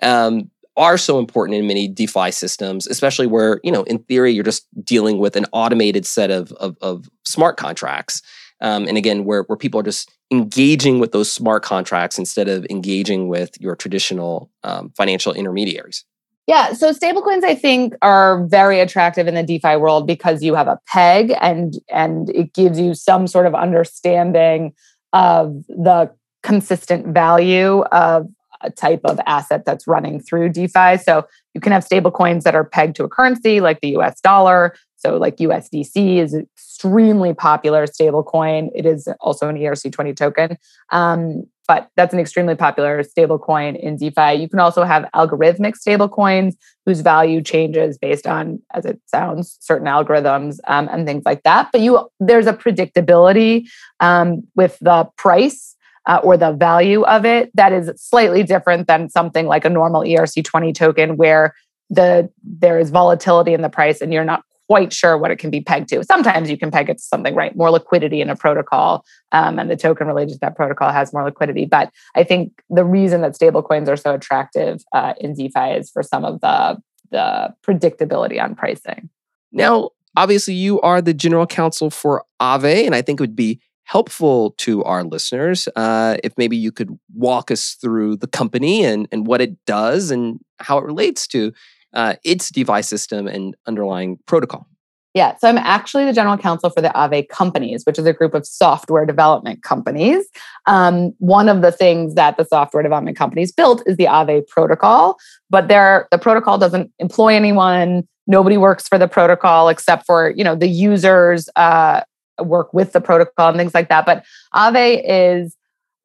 um, 0.00 0.50
are 0.76 0.96
so 0.96 1.18
important 1.18 1.58
in 1.58 1.66
many 1.66 1.88
DeFi 1.88 2.30
systems, 2.30 2.86
especially 2.86 3.26
where, 3.26 3.60
you 3.62 3.70
know, 3.70 3.82
in 3.82 3.98
theory, 4.04 4.32
you're 4.32 4.44
just 4.44 4.66
dealing 4.84 5.18
with 5.18 5.36
an 5.36 5.44
automated 5.52 6.06
set 6.06 6.30
of, 6.30 6.52
of, 6.52 6.76
of 6.80 7.08
smart 7.24 7.56
contracts. 7.56 8.22
Um, 8.62 8.86
and 8.86 8.96
again, 8.96 9.24
where, 9.24 9.42
where 9.42 9.56
people 9.56 9.80
are 9.80 9.84
just 9.84 10.10
engaging 10.30 11.00
with 11.00 11.12
those 11.12 11.30
smart 11.30 11.62
contracts 11.62 12.18
instead 12.18 12.48
of 12.48 12.64
engaging 12.70 13.28
with 13.28 13.50
your 13.60 13.76
traditional 13.76 14.50
um, 14.62 14.90
financial 14.96 15.34
intermediaries. 15.34 16.04
Yeah, 16.46 16.72
so 16.72 16.92
stablecoins 16.92 17.44
I 17.44 17.54
think 17.54 17.94
are 18.02 18.44
very 18.46 18.80
attractive 18.80 19.28
in 19.28 19.34
the 19.34 19.42
DeFi 19.42 19.76
world 19.76 20.06
because 20.06 20.42
you 20.42 20.54
have 20.54 20.66
a 20.66 20.80
peg 20.88 21.32
and 21.40 21.74
and 21.88 22.30
it 22.30 22.52
gives 22.52 22.80
you 22.80 22.94
some 22.94 23.28
sort 23.28 23.46
of 23.46 23.54
understanding 23.54 24.72
of 25.12 25.64
the 25.68 26.10
consistent 26.42 27.06
value 27.08 27.82
of 27.92 28.26
a 28.62 28.70
type 28.70 29.02
of 29.04 29.20
asset 29.26 29.64
that's 29.64 29.86
running 29.86 30.20
through 30.20 30.48
DeFi. 30.48 30.98
So 30.98 31.26
you 31.54 31.60
can 31.60 31.72
have 31.72 31.84
stable 31.84 32.10
coins 32.10 32.44
that 32.44 32.54
are 32.54 32.64
pegged 32.64 32.96
to 32.96 33.04
a 33.04 33.08
currency 33.08 33.60
like 33.60 33.80
the 33.80 33.96
US 33.98 34.20
dollar. 34.20 34.74
So 35.02 35.16
like 35.16 35.36
USDC 35.36 36.18
is 36.18 36.34
extremely 36.34 37.34
popular 37.34 37.86
stablecoin. 37.86 38.70
It 38.74 38.86
is 38.86 39.08
also 39.20 39.48
an 39.48 39.56
ERC20 39.56 40.16
token. 40.16 40.56
Um, 40.90 41.44
but 41.68 41.88
that's 41.96 42.12
an 42.12 42.20
extremely 42.20 42.54
popular 42.54 43.02
stablecoin 43.02 43.78
in 43.78 43.96
DeFi. 43.96 44.34
You 44.34 44.48
can 44.48 44.58
also 44.58 44.84
have 44.84 45.08
algorithmic 45.14 45.74
stablecoins 45.74 46.54
whose 46.84 47.00
value 47.00 47.40
changes 47.40 47.98
based 47.98 48.26
on, 48.26 48.60
as 48.74 48.84
it 48.84 49.00
sounds, 49.06 49.56
certain 49.60 49.86
algorithms 49.86 50.58
um, 50.66 50.88
and 50.92 51.06
things 51.06 51.22
like 51.24 51.42
that. 51.44 51.70
But 51.72 51.80
you 51.80 52.08
there's 52.20 52.46
a 52.46 52.52
predictability 52.52 53.68
um, 54.00 54.42
with 54.54 54.76
the 54.80 55.08
price 55.16 55.76
uh, 56.06 56.20
or 56.22 56.36
the 56.36 56.52
value 56.52 57.02
of 57.04 57.24
it 57.24 57.54
that 57.54 57.72
is 57.72 57.90
slightly 57.96 58.42
different 58.42 58.88
than 58.88 59.08
something 59.08 59.46
like 59.46 59.64
a 59.64 59.70
normal 59.70 60.02
ERC20 60.02 60.74
token 60.74 61.16
where 61.16 61.54
the 61.90 62.28
there 62.42 62.78
is 62.78 62.90
volatility 62.90 63.54
in 63.54 63.62
the 63.62 63.68
price 63.68 64.00
and 64.00 64.12
you're 64.12 64.24
not 64.24 64.42
quite 64.68 64.92
sure 64.92 65.18
what 65.18 65.30
it 65.30 65.36
can 65.36 65.50
be 65.50 65.60
pegged 65.60 65.88
to. 65.90 66.02
Sometimes 66.04 66.50
you 66.50 66.56
can 66.56 66.70
peg 66.70 66.88
it 66.88 66.98
to 66.98 67.02
something, 67.02 67.34
right? 67.34 67.54
More 67.56 67.70
liquidity 67.70 68.20
in 68.20 68.30
a 68.30 68.36
protocol, 68.36 69.04
um, 69.32 69.58
and 69.58 69.70
the 69.70 69.76
token 69.76 70.06
related 70.06 70.34
to 70.34 70.38
that 70.40 70.56
protocol 70.56 70.90
has 70.90 71.12
more 71.12 71.24
liquidity. 71.24 71.66
But 71.66 71.90
I 72.14 72.24
think 72.24 72.62
the 72.70 72.84
reason 72.84 73.20
that 73.22 73.32
stablecoins 73.32 73.88
are 73.88 73.96
so 73.96 74.14
attractive 74.14 74.82
uh, 74.92 75.14
in 75.20 75.34
DeFi 75.34 75.72
is 75.78 75.90
for 75.90 76.02
some 76.02 76.24
of 76.24 76.40
the 76.40 76.80
the 77.10 77.54
predictability 77.66 78.42
on 78.42 78.54
pricing. 78.54 79.10
Now, 79.52 79.90
obviously, 80.16 80.54
you 80.54 80.80
are 80.80 81.02
the 81.02 81.14
general 81.14 81.46
counsel 81.46 81.90
for 81.90 82.24
Aave, 82.40 82.86
and 82.86 82.94
I 82.94 83.02
think 83.02 83.20
it 83.20 83.22
would 83.22 83.36
be 83.36 83.60
helpful 83.84 84.52
to 84.52 84.82
our 84.84 85.04
listeners 85.04 85.68
uh, 85.76 86.16
if 86.24 86.32
maybe 86.38 86.56
you 86.56 86.72
could 86.72 86.98
walk 87.14 87.50
us 87.50 87.72
through 87.74 88.16
the 88.16 88.26
company 88.26 88.84
and, 88.84 89.06
and 89.12 89.26
what 89.26 89.40
it 89.42 89.54
does 89.66 90.10
and 90.10 90.40
how 90.60 90.78
it 90.78 90.84
relates 90.84 91.26
to 91.26 91.52
uh, 91.94 92.14
its 92.24 92.50
DeFi 92.50 92.82
system 92.82 93.26
and 93.26 93.54
underlying 93.66 94.18
protocol. 94.26 94.66
Yeah, 95.14 95.36
so 95.36 95.46
I'm 95.46 95.58
actually 95.58 96.06
the 96.06 96.12
general 96.14 96.38
counsel 96.38 96.70
for 96.70 96.80
the 96.80 96.88
Aave 96.88 97.28
companies, 97.28 97.84
which 97.84 97.98
is 97.98 98.06
a 98.06 98.14
group 98.14 98.32
of 98.32 98.46
software 98.46 99.04
development 99.04 99.62
companies. 99.62 100.24
Um, 100.66 101.12
one 101.18 101.50
of 101.50 101.60
the 101.60 101.70
things 101.70 102.14
that 102.14 102.38
the 102.38 102.46
software 102.46 102.82
development 102.82 103.18
companies 103.18 103.52
built 103.52 103.82
is 103.84 103.98
the 103.98 104.06
Aave 104.06 104.46
protocol, 104.48 105.18
but 105.50 105.68
there 105.68 106.08
the 106.10 106.18
protocol 106.18 106.56
doesn't 106.56 106.90
employ 106.98 107.34
anyone. 107.34 108.08
Nobody 108.26 108.56
works 108.56 108.88
for 108.88 108.96
the 108.96 109.08
protocol 109.08 109.68
except 109.68 110.06
for 110.06 110.32
you 110.34 110.44
know 110.44 110.56
the 110.56 110.68
users 110.68 111.50
uh, 111.56 112.00
work 112.42 112.72
with 112.72 112.92
the 112.92 113.00
protocol 113.00 113.50
and 113.50 113.58
things 113.58 113.74
like 113.74 113.90
that. 113.90 114.06
But 114.06 114.24
Aave 114.54 115.02
is 115.04 115.54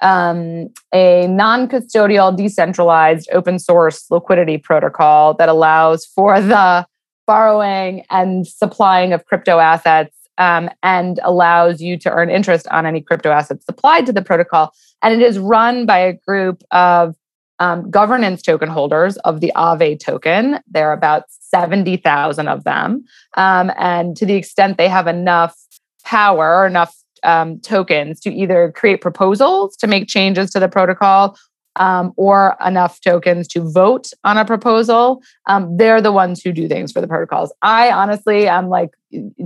um, 0.01 0.69
a 0.93 1.27
non 1.27 1.67
custodial, 1.67 2.35
decentralized, 2.35 3.29
open 3.31 3.59
source 3.59 4.05
liquidity 4.09 4.57
protocol 4.57 5.33
that 5.35 5.49
allows 5.49 6.05
for 6.05 6.39
the 6.41 6.85
borrowing 7.25 8.03
and 8.09 8.47
supplying 8.47 9.13
of 9.13 9.25
crypto 9.25 9.59
assets 9.59 10.15
um, 10.37 10.69
and 10.83 11.19
allows 11.23 11.81
you 11.81 11.97
to 11.97 12.11
earn 12.11 12.29
interest 12.29 12.67
on 12.69 12.85
any 12.85 13.01
crypto 13.01 13.31
assets 13.31 13.65
supplied 13.65 14.05
to 14.05 14.13
the 14.13 14.21
protocol. 14.21 14.71
And 15.01 15.13
it 15.13 15.25
is 15.25 15.37
run 15.37 15.85
by 15.85 15.99
a 15.99 16.13
group 16.13 16.63
of 16.71 17.15
um, 17.59 17.89
governance 17.89 18.41
token 18.41 18.69
holders 18.69 19.17
of 19.17 19.41
the 19.41 19.51
Aave 19.55 19.99
token. 19.99 20.59
There 20.67 20.89
are 20.89 20.93
about 20.93 21.23
70,000 21.29 22.47
of 22.47 22.63
them. 22.63 23.03
Um, 23.35 23.71
and 23.77 24.15
to 24.17 24.25
the 24.25 24.35
extent 24.35 24.77
they 24.77 24.89
have 24.89 25.07
enough 25.07 25.57
power, 26.03 26.65
enough 26.65 26.95
um, 27.23 27.59
tokens 27.59 28.19
to 28.21 28.33
either 28.33 28.71
create 28.75 29.01
proposals 29.01 29.75
to 29.77 29.87
make 29.87 30.07
changes 30.07 30.51
to 30.51 30.59
the 30.59 30.69
protocol 30.69 31.37
um, 31.77 32.13
or 32.17 32.57
enough 32.65 32.99
tokens 33.01 33.47
to 33.49 33.61
vote 33.71 34.11
on 34.23 34.37
a 34.37 34.45
proposal, 34.45 35.21
um, 35.45 35.77
they're 35.77 36.01
the 36.01 36.11
ones 36.11 36.41
who 36.41 36.51
do 36.51 36.67
things 36.67 36.91
for 36.91 37.01
the 37.01 37.07
protocols. 37.07 37.53
I 37.61 37.91
honestly, 37.91 38.49
I'm 38.49 38.67
like 38.67 38.89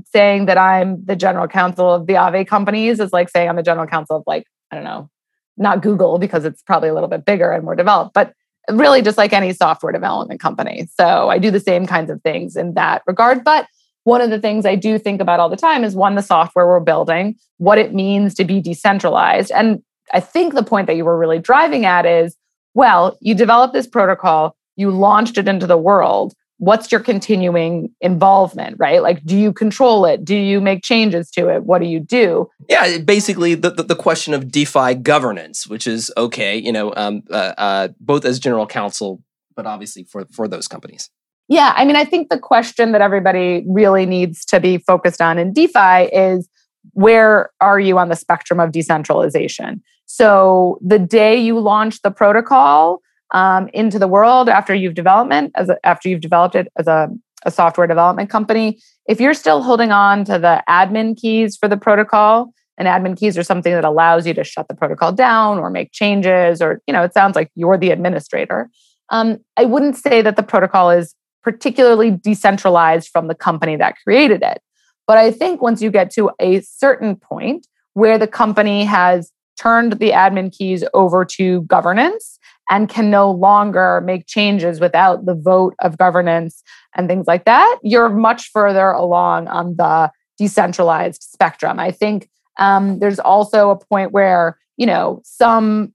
saying 0.05 0.45
that 0.45 0.57
I'm 0.57 1.03
the 1.05 1.15
general 1.15 1.47
counsel 1.47 1.93
of 1.93 2.07
the 2.07 2.13
Aave 2.13 2.47
companies 2.47 2.99
is 2.99 3.13
like 3.13 3.29
saying 3.29 3.49
I'm 3.49 3.57
the 3.57 3.63
general 3.63 3.87
counsel 3.87 4.17
of 4.17 4.23
like, 4.25 4.45
I 4.71 4.75
don't 4.75 4.85
know, 4.85 5.09
not 5.57 5.81
Google 5.81 6.17
because 6.17 6.45
it's 6.45 6.61
probably 6.63 6.89
a 6.89 6.93
little 6.93 7.09
bit 7.09 7.25
bigger 7.25 7.51
and 7.51 7.63
more 7.63 7.75
developed, 7.75 8.13
but 8.13 8.33
really 8.69 9.01
just 9.01 9.17
like 9.17 9.33
any 9.33 9.53
software 9.53 9.91
development 9.91 10.39
company. 10.39 10.87
So 10.93 11.29
I 11.29 11.37
do 11.37 11.51
the 11.51 11.59
same 11.59 11.85
kinds 11.85 12.09
of 12.09 12.21
things 12.21 12.55
in 12.55 12.75
that 12.75 13.01
regard. 13.05 13.43
But 13.43 13.67
one 14.03 14.21
of 14.21 14.29
the 14.29 14.39
things 14.39 14.65
I 14.65 14.75
do 14.75 14.97
think 14.97 15.21
about 15.21 15.39
all 15.39 15.49
the 15.49 15.55
time 15.55 15.83
is 15.83 15.95
one, 15.95 16.15
the 16.15 16.21
software 16.21 16.67
we're 16.67 16.79
building, 16.79 17.35
what 17.57 17.77
it 17.77 17.93
means 17.93 18.33
to 18.35 18.43
be 18.43 18.59
decentralized. 18.59 19.51
And 19.51 19.81
I 20.13 20.19
think 20.19 20.53
the 20.53 20.63
point 20.63 20.87
that 20.87 20.95
you 20.95 21.05
were 21.05 21.17
really 21.17 21.39
driving 21.39 21.85
at 21.85 22.05
is 22.05 22.35
well, 22.73 23.17
you 23.19 23.35
developed 23.35 23.73
this 23.73 23.87
protocol, 23.87 24.55
you 24.75 24.91
launched 24.91 25.37
it 25.37 25.47
into 25.47 25.67
the 25.67 25.77
world. 25.77 26.33
What's 26.57 26.91
your 26.91 27.01
continuing 27.01 27.89
involvement, 28.01 28.75
right? 28.77 29.01
Like, 29.01 29.23
do 29.25 29.35
you 29.35 29.51
control 29.51 30.05
it? 30.05 30.23
Do 30.23 30.35
you 30.35 30.61
make 30.61 30.83
changes 30.83 31.31
to 31.31 31.49
it? 31.49 31.63
What 31.63 31.81
do 31.81 31.87
you 31.87 31.99
do? 31.99 32.49
Yeah, 32.69 32.99
basically 32.99 33.55
the, 33.55 33.71
the, 33.71 33.83
the 33.83 33.95
question 33.95 34.33
of 34.33 34.51
DeFi 34.51 34.95
governance, 34.95 35.67
which 35.67 35.87
is 35.87 36.11
okay, 36.15 36.57
you 36.57 36.71
know, 36.71 36.93
um, 36.95 37.23
uh, 37.31 37.53
uh, 37.57 37.87
both 37.99 38.25
as 38.25 38.39
general 38.39 38.67
counsel, 38.67 39.23
but 39.55 39.65
obviously 39.65 40.03
for, 40.03 40.25
for 40.31 40.47
those 40.47 40.67
companies. 40.67 41.09
Yeah, 41.51 41.73
I 41.75 41.83
mean, 41.83 41.97
I 41.97 42.05
think 42.05 42.29
the 42.29 42.39
question 42.39 42.93
that 42.93 43.01
everybody 43.01 43.65
really 43.67 44.05
needs 44.05 44.45
to 44.45 44.61
be 44.61 44.77
focused 44.77 45.21
on 45.21 45.37
in 45.37 45.51
DeFi 45.51 46.05
is 46.15 46.47
where 46.93 47.49
are 47.59 47.77
you 47.77 47.97
on 47.97 48.07
the 48.07 48.15
spectrum 48.15 48.61
of 48.61 48.71
decentralization? 48.71 49.83
So 50.05 50.79
the 50.81 50.97
day 50.97 51.35
you 51.35 51.59
launch 51.59 52.03
the 52.03 52.09
protocol 52.09 53.01
um, 53.31 53.67
into 53.73 53.99
the 53.99 54.07
world 54.07 54.47
after 54.47 54.73
you've 54.73 54.93
development 54.93 55.51
as 55.55 55.67
a, 55.67 55.75
after 55.85 56.07
you've 56.07 56.21
developed 56.21 56.55
it 56.55 56.69
as 56.77 56.87
a, 56.87 57.09
a 57.45 57.51
software 57.51 57.85
development 57.85 58.29
company, 58.29 58.79
if 59.09 59.19
you're 59.19 59.33
still 59.33 59.61
holding 59.61 59.91
on 59.91 60.23
to 60.23 60.39
the 60.39 60.63
admin 60.69 61.17
keys 61.17 61.57
for 61.57 61.67
the 61.67 61.75
protocol, 61.75 62.53
and 62.77 62.87
admin 62.87 63.19
keys 63.19 63.37
are 63.37 63.43
something 63.43 63.73
that 63.73 63.83
allows 63.83 64.25
you 64.25 64.33
to 64.35 64.45
shut 64.45 64.69
the 64.69 64.73
protocol 64.73 65.11
down 65.11 65.59
or 65.59 65.69
make 65.69 65.91
changes, 65.91 66.61
or 66.61 66.81
you 66.87 66.93
know, 66.93 67.03
it 67.03 67.13
sounds 67.13 67.35
like 67.35 67.51
you're 67.55 67.77
the 67.77 67.91
administrator. 67.91 68.69
Um, 69.09 69.39
I 69.57 69.65
wouldn't 69.65 69.97
say 69.97 70.21
that 70.21 70.37
the 70.37 70.43
protocol 70.43 70.89
is 70.91 71.13
particularly 71.43 72.11
decentralized 72.11 73.09
from 73.09 73.27
the 73.27 73.35
company 73.35 73.75
that 73.75 73.95
created 74.03 74.41
it. 74.43 74.61
But 75.07 75.17
I 75.17 75.31
think 75.31 75.61
once 75.61 75.81
you 75.81 75.91
get 75.91 76.11
to 76.13 76.31
a 76.39 76.61
certain 76.61 77.15
point 77.15 77.67
where 77.93 78.17
the 78.17 78.27
company 78.27 78.85
has 78.85 79.31
turned 79.57 79.93
the 79.93 80.11
admin 80.11 80.55
keys 80.55 80.83
over 80.93 81.25
to 81.25 81.61
governance 81.63 82.39
and 82.69 82.87
can 82.87 83.09
no 83.09 83.29
longer 83.29 84.01
make 84.01 84.25
changes 84.27 84.79
without 84.79 85.25
the 85.25 85.35
vote 85.35 85.75
of 85.81 85.97
governance 85.97 86.63
and 86.95 87.07
things 87.07 87.27
like 87.27 87.45
that, 87.45 87.79
you're 87.83 88.09
much 88.09 88.49
further 88.51 88.91
along 88.91 89.47
on 89.47 89.75
the 89.75 90.09
decentralized 90.37 91.21
spectrum. 91.21 91.79
I 91.79 91.91
think 91.91 92.29
um, 92.57 92.99
there's 92.99 93.19
also 93.19 93.69
a 93.69 93.77
point 93.77 94.11
where, 94.11 94.57
you 94.77 94.85
know, 94.85 95.21
some 95.23 95.93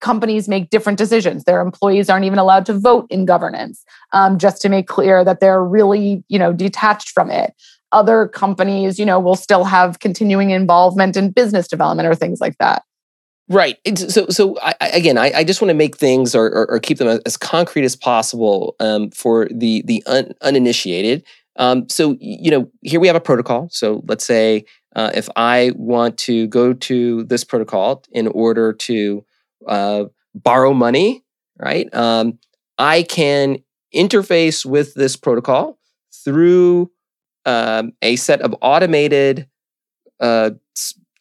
companies 0.00 0.48
make 0.48 0.70
different 0.70 0.98
decisions. 0.98 1.44
Their 1.44 1.60
employees 1.60 2.08
aren't 2.08 2.24
even 2.24 2.38
allowed 2.38 2.66
to 2.66 2.74
vote 2.74 3.06
in 3.10 3.24
governance, 3.24 3.84
um, 4.12 4.38
just 4.38 4.62
to 4.62 4.68
make 4.68 4.86
clear 4.86 5.24
that 5.24 5.40
they're 5.40 5.64
really, 5.64 6.24
you 6.28 6.38
know, 6.38 6.52
detached 6.52 7.10
from 7.10 7.30
it 7.30 7.54
other 7.92 8.28
companies, 8.28 8.98
you 8.98 9.06
know, 9.06 9.18
will 9.18 9.36
still 9.36 9.64
have 9.64 9.98
continuing 9.98 10.50
involvement 10.50 11.16
in 11.16 11.30
business 11.30 11.68
development 11.68 12.08
or 12.08 12.14
things 12.14 12.40
like 12.40 12.56
that. 12.58 12.82
Right. 13.48 13.78
So, 13.96 14.26
so 14.28 14.58
I, 14.60 14.74
again, 14.80 15.16
I, 15.16 15.32
I, 15.36 15.44
just 15.44 15.62
want 15.62 15.70
to 15.70 15.74
make 15.74 15.96
things 15.96 16.34
or, 16.34 16.46
or, 16.46 16.70
or, 16.70 16.78
keep 16.78 16.98
them 16.98 17.18
as 17.24 17.38
concrete 17.38 17.84
as 17.84 17.96
possible 17.96 18.76
um, 18.78 19.10
for 19.10 19.48
the 19.50 19.82
the 19.86 20.02
un, 20.04 20.34
uninitiated. 20.42 21.24
Um, 21.56 21.88
so, 21.88 22.18
you 22.20 22.50
know, 22.50 22.70
here 22.82 23.00
we 23.00 23.06
have 23.06 23.16
a 23.16 23.20
protocol. 23.20 23.70
So, 23.72 24.02
let's 24.06 24.26
say 24.26 24.66
uh, 24.96 25.12
if 25.14 25.30
I 25.34 25.72
want 25.76 26.18
to 26.18 26.46
go 26.48 26.74
to 26.74 27.24
this 27.24 27.42
protocol 27.42 28.04
in 28.12 28.26
order 28.28 28.74
to 28.74 29.24
uh, 29.68 30.04
borrow 30.34 30.72
money, 30.72 31.24
right? 31.58 31.92
Um, 31.94 32.38
I 32.78 33.02
can 33.02 33.58
interface 33.94 34.64
with 34.64 34.94
this 34.94 35.16
protocol 35.16 35.78
through 36.24 36.90
um, 37.46 37.92
a 38.02 38.16
set 38.16 38.40
of 38.42 38.54
automated, 38.60 39.48
uh, 40.20 40.50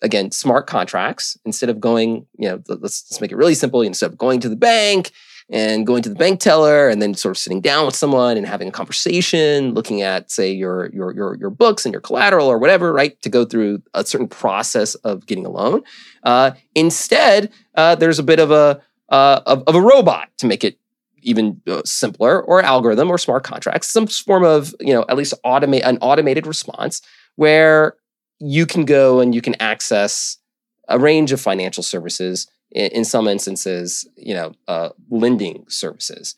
again, 0.02 0.32
smart 0.32 0.68
contracts 0.68 1.38
instead 1.46 1.70
of 1.70 1.80
going, 1.80 2.26
you 2.38 2.50
know, 2.50 2.62
let's, 2.68 3.06
let's 3.10 3.22
make 3.22 3.32
it 3.32 3.38
really 3.38 3.56
simple. 3.56 3.82
Instead 3.82 4.12
of 4.12 4.18
going 4.18 4.40
to 4.42 4.50
the 4.50 4.56
bank 4.56 5.12
and 5.50 5.88
going 5.88 6.04
to 6.04 6.10
the 6.10 6.16
bank 6.16 6.40
teller 6.40 6.90
and 6.90 7.02
then 7.02 7.14
sort 7.14 7.32
of 7.32 7.38
sitting 7.38 7.62
down 7.62 7.86
with 7.86 7.96
someone 7.96 8.36
and 8.36 8.46
having 8.46 8.68
a 8.68 8.72
conversation, 8.72 9.74
looking 9.74 10.02
at, 10.02 10.30
say, 10.30 10.52
your 10.52 10.90
your 10.90 11.14
your, 11.14 11.36
your 11.36 11.50
books 11.50 11.86
and 11.86 11.94
your 11.94 12.02
collateral 12.02 12.48
or 12.48 12.58
whatever, 12.58 12.92
right, 12.92 13.22
to 13.22 13.30
go 13.30 13.46
through 13.46 13.82
a 13.94 14.06
certain 14.06 14.28
process 14.28 14.96
of 14.96 15.26
getting 15.26 15.46
a 15.46 15.50
loan. 15.50 15.84
Uh, 16.24 16.52
instead, 16.76 17.52
uh, 17.76 17.96
there's 17.96 18.20
a 18.20 18.24
bit 18.24 18.40
of 18.40 18.52
a 18.52 18.82
uh, 19.10 19.42
of, 19.46 19.64
of 19.68 19.76
a 19.76 19.82
robot 19.82 20.30
to 20.38 20.46
make 20.46 20.64
it 20.64 20.78
even 21.22 21.62
uh, 21.68 21.82
simpler 21.86 22.42
or 22.42 22.62
algorithm 22.62 23.10
or 23.10 23.18
smart 23.18 23.44
contracts, 23.44 23.88
some 23.88 24.08
form 24.08 24.44
of, 24.44 24.74
you 24.80 24.94
know, 24.94 25.06
at 25.10 25.18
least 25.18 25.34
automate 25.46 25.82
an 25.84 25.98
automated 26.02 26.48
response 26.48 27.02
where 27.36 27.96
you 28.40 28.66
can 28.66 28.86
go 28.86 29.20
and 29.20 29.34
you 29.34 29.42
can 29.42 29.56
access 29.60 30.38
a 30.88 30.98
range 30.98 31.32
of 31.32 31.42
financial 31.42 31.84
services 31.84 32.48
in, 32.72 32.92
in 32.92 33.06
some 33.06 33.28
instances, 33.28 34.08
you 34.16 34.34
know, 34.34 34.54
uh, 34.68 34.90
lending 35.10 35.66
services. 35.68 36.36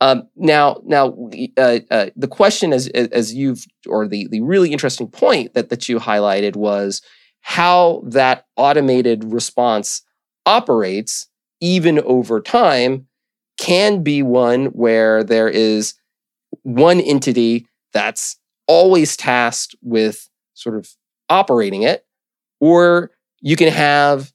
Um, 0.00 0.28
now, 0.36 0.82
now, 0.84 1.30
uh, 1.56 1.78
uh, 1.90 2.06
the 2.14 2.28
question, 2.28 2.72
as 2.72 2.88
as 2.88 3.32
you've, 3.32 3.66
or 3.88 4.06
the 4.06 4.28
the 4.28 4.42
really 4.42 4.70
interesting 4.70 5.08
point 5.08 5.54
that 5.54 5.70
that 5.70 5.88
you 5.88 5.98
highlighted 5.98 6.54
was 6.54 7.00
how 7.40 8.02
that 8.04 8.46
automated 8.56 9.24
response 9.32 10.02
operates 10.44 11.28
even 11.60 11.98
over 12.00 12.40
time 12.40 13.06
can 13.58 14.02
be 14.02 14.22
one 14.22 14.66
where 14.66 15.24
there 15.24 15.48
is 15.48 15.94
one 16.62 17.00
entity 17.00 17.66
that's 17.92 18.36
always 18.66 19.16
tasked 19.16 19.74
with 19.80 20.28
sort 20.52 20.76
of 20.76 20.90
operating 21.30 21.82
it, 21.82 22.04
or 22.60 23.10
you 23.40 23.56
can 23.56 23.72
have 23.72 24.32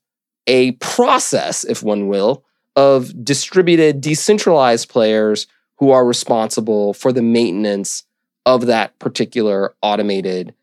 a 0.48 0.72
process, 0.74 1.64
if 1.64 1.84
one 1.84 2.08
will, 2.08 2.44
of 2.76 3.24
distributed, 3.24 4.02
decentralized 4.02 4.90
players 4.90 5.48
who 5.78 5.92
are 5.92 6.06
responsible 6.06 6.94
for 6.94 7.12
the 7.12 7.22
maintenance 7.22 8.04
of 8.46 8.68
that 8.68 8.98
particular 9.00 9.76
automated 9.82 10.54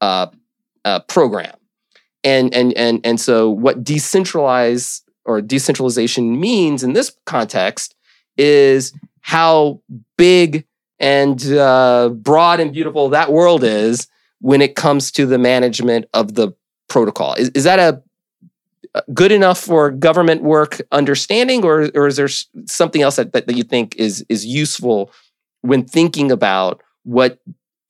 uh, 0.00 0.26
uh, 0.84 1.00
program. 1.00 1.54
And, 2.24 2.52
and, 2.54 2.76
and, 2.76 3.00
and 3.04 3.20
so, 3.20 3.48
what 3.50 3.84
decentralized 3.84 5.08
or 5.24 5.40
decentralization 5.40 6.40
means 6.40 6.82
in 6.82 6.94
this 6.94 7.16
context 7.26 7.94
is 8.36 8.92
how 9.20 9.80
big 10.16 10.64
and 10.98 11.44
uh, 11.52 12.08
broad 12.08 12.60
and 12.60 12.72
beautiful 12.72 13.10
that 13.10 13.30
world 13.30 13.62
is 13.62 14.08
when 14.40 14.60
it 14.60 14.74
comes 14.74 15.12
to 15.12 15.26
the 15.26 15.38
management 15.38 16.06
of 16.14 16.34
the 16.34 16.52
protocol. 16.88 17.34
Is, 17.34 17.50
is 17.50 17.64
that 17.64 17.78
a 17.78 18.02
good 19.12 19.32
enough 19.32 19.60
for 19.60 19.90
government 19.90 20.42
work 20.42 20.80
understanding, 20.92 21.64
or, 21.64 21.90
or 21.94 22.06
is 22.06 22.16
there 22.16 22.28
something 22.66 23.02
else 23.02 23.16
that, 23.16 23.32
that, 23.32 23.46
that 23.46 23.56
you 23.56 23.62
think 23.62 23.96
is, 23.96 24.24
is 24.28 24.44
useful 24.44 25.10
when 25.62 25.84
thinking 25.84 26.30
about 26.30 26.82
what 27.04 27.38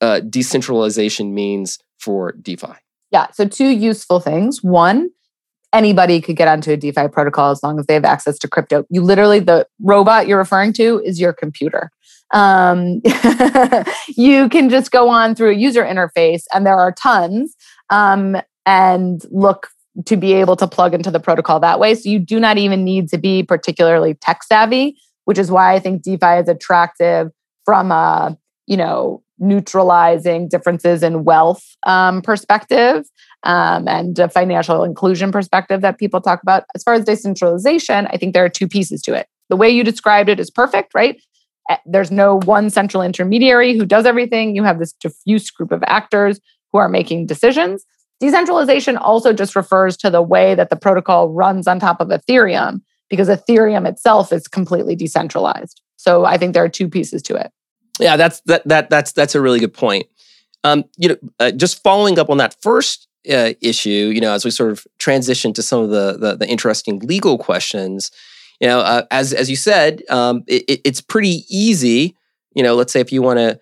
uh, 0.01 0.19
decentralization 0.21 1.33
means 1.33 1.79
for 1.99 2.33
DeFi? 2.33 2.73
Yeah, 3.11 3.31
so 3.31 3.47
two 3.47 3.69
useful 3.69 4.19
things. 4.19 4.63
One, 4.63 5.09
anybody 5.73 6.21
could 6.21 6.35
get 6.35 6.47
onto 6.47 6.71
a 6.71 6.77
DeFi 6.77 7.07
protocol 7.09 7.51
as 7.51 7.63
long 7.63 7.79
as 7.79 7.85
they 7.85 7.95
have 7.95 8.05
access 8.05 8.37
to 8.39 8.47
crypto. 8.47 8.85
You 8.89 9.01
literally, 9.01 9.39
the 9.39 9.67
robot 9.81 10.27
you're 10.27 10.37
referring 10.37 10.73
to 10.73 11.01
is 11.03 11.19
your 11.19 11.33
computer. 11.33 11.91
Um, 12.31 13.01
you 14.07 14.49
can 14.49 14.69
just 14.69 14.91
go 14.91 15.09
on 15.09 15.35
through 15.35 15.51
a 15.51 15.55
user 15.55 15.83
interface, 15.83 16.43
and 16.53 16.65
there 16.65 16.77
are 16.77 16.91
tons, 16.91 17.55
um, 17.89 18.37
and 18.65 19.23
look 19.31 19.69
to 20.05 20.17
be 20.17 20.33
able 20.33 20.55
to 20.55 20.67
plug 20.67 20.93
into 20.93 21.11
the 21.11 21.19
protocol 21.19 21.59
that 21.59 21.79
way. 21.79 21.95
So 21.95 22.09
you 22.09 22.19
do 22.19 22.39
not 22.39 22.57
even 22.57 22.83
need 22.83 23.09
to 23.09 23.17
be 23.17 23.43
particularly 23.43 24.13
tech 24.15 24.43
savvy, 24.43 24.97
which 25.25 25.37
is 25.37 25.51
why 25.51 25.73
I 25.73 25.79
think 25.79 26.03
DeFi 26.03 26.39
is 26.41 26.47
attractive 26.47 27.31
from 27.65 27.91
a 27.91 28.37
you 28.67 28.77
know 28.77 29.23
neutralizing 29.39 30.49
differences 30.49 31.01
in 31.01 31.23
wealth 31.23 31.63
um, 31.85 32.21
perspective 32.21 33.05
um, 33.43 33.87
and 33.87 34.19
financial 34.33 34.83
inclusion 34.83 35.31
perspective 35.31 35.81
that 35.81 35.97
people 35.97 36.19
talk 36.21 36.41
about. 36.43 36.65
As 36.75 36.83
far 36.83 36.93
as 36.93 37.05
decentralization, 37.05 38.07
I 38.07 38.17
think 38.17 38.33
there 38.33 38.43
are 38.43 38.49
two 38.49 38.67
pieces 38.67 39.01
to 39.03 39.13
it. 39.13 39.27
The 39.49 39.55
way 39.55 39.69
you 39.69 39.83
described 39.83 40.29
it 40.29 40.39
is 40.39 40.51
perfect, 40.51 40.93
right? 40.93 41.19
Eh, 41.69 41.77
there's 41.85 42.11
no 42.11 42.39
one 42.41 42.69
central 42.69 43.01
intermediary 43.01 43.77
who 43.77 43.85
does 43.85 44.05
everything. 44.05 44.55
You 44.55 44.63
have 44.63 44.79
this 44.79 44.93
diffuse 44.93 45.49
group 45.49 45.71
of 45.71 45.83
actors 45.87 46.39
who 46.71 46.79
are 46.79 46.89
making 46.89 47.25
decisions. 47.25 47.85
Decentralization 48.19 48.97
also 48.97 49.33
just 49.33 49.55
refers 49.55 49.95
to 49.97 50.09
the 50.09 50.21
way 50.21 50.55
that 50.55 50.69
the 50.69 50.75
protocol 50.75 51.29
runs 51.29 51.67
on 51.67 51.79
top 51.79 52.01
of 52.01 52.09
Ethereum 52.09 52.81
because 53.09 53.29
Ethereum 53.29 53.87
itself 53.87 54.31
is 54.33 54.47
completely 54.47 54.95
decentralized. 54.95 55.81
So 55.95 56.25
I 56.25 56.37
think 56.37 56.53
there 56.53 56.63
are 56.63 56.69
two 56.69 56.89
pieces 56.89 57.21
to 57.23 57.35
it. 57.35 57.51
Yeah, 57.99 58.17
that's 58.17 58.41
that 58.41 58.67
that 58.67 58.89
that's 58.89 59.11
that's 59.11 59.35
a 59.35 59.41
really 59.41 59.59
good 59.59 59.73
point. 59.73 60.07
Um, 60.63 60.85
you 60.97 61.09
know, 61.09 61.17
uh, 61.39 61.51
just 61.51 61.83
following 61.83 62.19
up 62.19 62.29
on 62.29 62.37
that 62.37 62.55
first 62.61 63.07
uh, 63.29 63.53
issue, 63.61 64.11
you 64.13 64.21
know, 64.21 64.33
as 64.33 64.45
we 64.45 64.51
sort 64.51 64.71
of 64.71 64.85
transition 64.97 65.53
to 65.53 65.61
some 65.61 65.81
of 65.81 65.89
the, 65.89 66.17
the, 66.17 66.37
the 66.37 66.47
interesting 66.47 66.99
legal 66.99 67.37
questions, 67.37 68.11
you 68.59 68.67
know, 68.67 68.79
uh, 68.79 69.03
as 69.11 69.33
as 69.33 69.49
you 69.49 69.55
said, 69.55 70.03
um, 70.09 70.43
it, 70.47 70.81
it's 70.83 71.01
pretty 71.01 71.45
easy. 71.49 72.15
You 72.55 72.63
know, 72.63 72.75
let's 72.75 72.91
say 72.91 72.99
if 72.99 73.11
you 73.11 73.21
want 73.21 73.39
to 73.39 73.59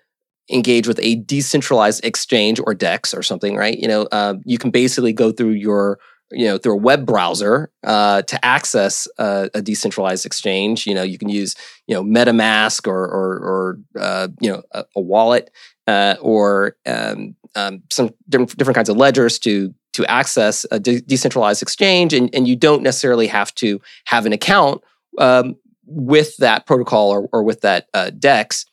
engage 0.50 0.88
with 0.88 0.98
a 1.02 1.16
decentralized 1.16 2.04
exchange 2.04 2.60
or 2.64 2.74
DEX 2.74 3.14
or 3.14 3.22
something, 3.22 3.56
right? 3.56 3.78
You 3.78 3.88
know, 3.88 4.02
uh, 4.12 4.34
you 4.44 4.58
can 4.58 4.70
basically 4.70 5.12
go 5.12 5.32
through 5.32 5.52
your 5.52 5.98
you 6.30 6.46
know 6.46 6.58
through 6.58 6.74
a 6.74 6.76
web 6.76 7.06
browser 7.06 7.70
uh, 7.84 8.22
to 8.22 8.44
access 8.44 9.08
a, 9.18 9.48
a, 9.54 9.62
decentralized 9.62 10.26
exchange. 10.26 10.86
You 10.86 10.94
know, 10.94 11.02
you 11.02 11.18
can 11.18 11.28
use 11.28 11.54
you 11.86 11.94
know 11.94 12.02
MetaMask 12.02 12.86
or 12.86 13.04
or, 13.04 13.38
or 13.38 13.78
uh, 13.98 14.28
you 14.40 14.50
know 14.50 14.62
a, 14.72 14.84
a 14.96 15.00
wallet 15.00 15.50
uh, 15.86 16.16
or 16.20 16.76
um, 16.86 17.34
um, 17.54 17.82
some 17.90 18.10
different, 18.28 18.56
different 18.56 18.74
kinds 18.74 18.88
of 18.88 18.96
ledgers 18.96 19.38
to 19.40 19.74
to 19.94 20.06
access 20.06 20.64
a 20.70 20.78
de- 20.78 21.00
decentralized 21.00 21.62
exchange, 21.62 22.12
and, 22.12 22.32
and 22.34 22.46
you 22.46 22.54
don't 22.54 22.82
necessarily 22.82 23.26
have 23.26 23.54
to 23.56 23.80
have 24.04 24.26
an 24.26 24.32
account 24.32 24.82
um, 25.18 25.56
with 25.86 26.36
that 26.36 26.66
protocol 26.66 27.10
or, 27.10 27.28
or 27.32 27.42
with 27.42 27.62
that 27.62 27.88
uh, 27.94 28.10
DEX. 28.10 28.66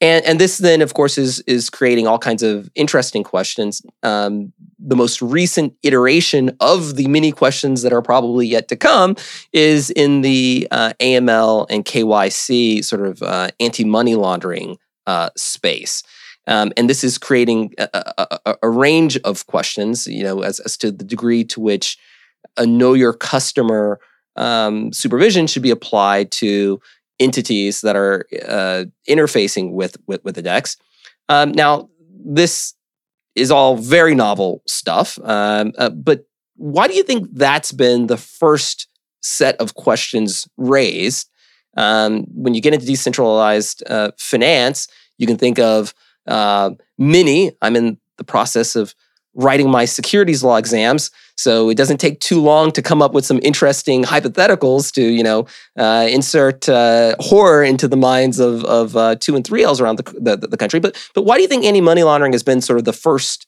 And, 0.00 0.24
and 0.24 0.40
this 0.40 0.58
then, 0.58 0.80
of 0.80 0.94
course, 0.94 1.18
is 1.18 1.40
is 1.40 1.70
creating 1.70 2.06
all 2.06 2.18
kinds 2.18 2.42
of 2.42 2.70
interesting 2.74 3.24
questions. 3.24 3.82
Um, 4.02 4.52
the 4.78 4.94
most 4.94 5.20
recent 5.20 5.74
iteration 5.82 6.56
of 6.60 6.94
the 6.94 7.08
many 7.08 7.32
questions 7.32 7.82
that 7.82 7.92
are 7.92 8.02
probably 8.02 8.46
yet 8.46 8.68
to 8.68 8.76
come 8.76 9.16
is 9.52 9.90
in 9.90 10.20
the 10.20 10.68
uh, 10.70 10.92
AML 11.00 11.66
and 11.68 11.84
KYC 11.84 12.84
sort 12.84 13.04
of 13.04 13.22
uh, 13.22 13.48
anti 13.58 13.84
money 13.84 14.14
laundering 14.14 14.78
uh, 15.06 15.30
space. 15.36 16.02
Um, 16.46 16.72
and 16.76 16.88
this 16.88 17.04
is 17.04 17.18
creating 17.18 17.74
a, 17.78 18.14
a, 18.44 18.56
a, 18.62 18.70
range 18.70 19.18
of 19.18 19.46
questions, 19.46 20.06
you 20.06 20.24
know, 20.24 20.40
as, 20.40 20.60
as 20.60 20.78
to 20.78 20.90
the 20.90 21.04
degree 21.04 21.44
to 21.44 21.60
which 21.60 21.98
a 22.56 22.64
know 22.64 22.94
your 22.94 23.12
customer 23.12 24.00
um, 24.36 24.92
supervision 24.92 25.46
should 25.46 25.62
be 25.62 25.70
applied 25.70 26.30
to 26.32 26.80
entities 27.20 27.80
that 27.80 27.96
are 27.96 28.26
uh, 28.46 28.84
interfacing 29.08 29.72
with, 29.72 29.96
with, 30.06 30.24
with 30.24 30.34
the 30.34 30.42
DEX. 30.42 30.76
Um, 31.28 31.52
now, 31.52 31.90
this 32.24 32.74
is 33.34 33.50
all 33.50 33.76
very 33.76 34.14
novel 34.14 34.62
stuff, 34.66 35.18
um, 35.22 35.72
uh, 35.78 35.90
but 35.90 36.24
why 36.56 36.88
do 36.88 36.94
you 36.94 37.04
think 37.04 37.28
that's 37.32 37.70
been 37.70 38.08
the 38.08 38.16
first 38.16 38.88
set 39.22 39.56
of 39.56 39.74
questions 39.74 40.48
raised? 40.56 41.30
Um, 41.76 42.24
when 42.34 42.54
you 42.54 42.60
get 42.60 42.74
into 42.74 42.86
decentralized 42.86 43.84
uh, 43.88 44.10
finance, 44.18 44.88
you 45.18 45.26
can 45.26 45.36
think 45.36 45.58
of 45.58 45.94
uh, 46.26 46.70
mini. 46.98 47.52
I'm 47.62 47.76
in 47.76 47.98
the 48.16 48.24
process 48.24 48.74
of 48.74 48.94
writing 49.38 49.70
my 49.70 49.84
securities 49.84 50.42
law 50.42 50.56
exams. 50.56 51.12
So 51.36 51.70
it 51.70 51.76
doesn't 51.76 51.98
take 51.98 52.18
too 52.18 52.42
long 52.42 52.72
to 52.72 52.82
come 52.82 53.00
up 53.00 53.14
with 53.14 53.24
some 53.24 53.38
interesting 53.44 54.02
hypotheticals 54.02 54.92
to, 54.94 55.02
you 55.02 55.22
know, 55.22 55.46
uh, 55.78 56.08
insert 56.10 56.68
uh, 56.68 57.14
horror 57.20 57.62
into 57.62 57.86
the 57.86 57.96
minds 57.96 58.40
of, 58.40 58.64
of 58.64 58.96
uh, 58.96 59.14
two 59.14 59.36
and 59.36 59.46
three 59.46 59.62
Ls 59.62 59.80
around 59.80 59.98
the, 59.98 60.36
the, 60.36 60.48
the, 60.48 60.56
country. 60.56 60.80
But 60.80 60.98
but 61.14 61.22
why 61.22 61.36
do 61.36 61.42
you 61.42 61.48
think 61.48 61.64
anti 61.64 61.80
money 61.80 62.02
laundering 62.02 62.32
has 62.32 62.42
been 62.42 62.60
sort 62.60 62.80
of 62.80 62.84
the 62.84 62.92
first 62.92 63.46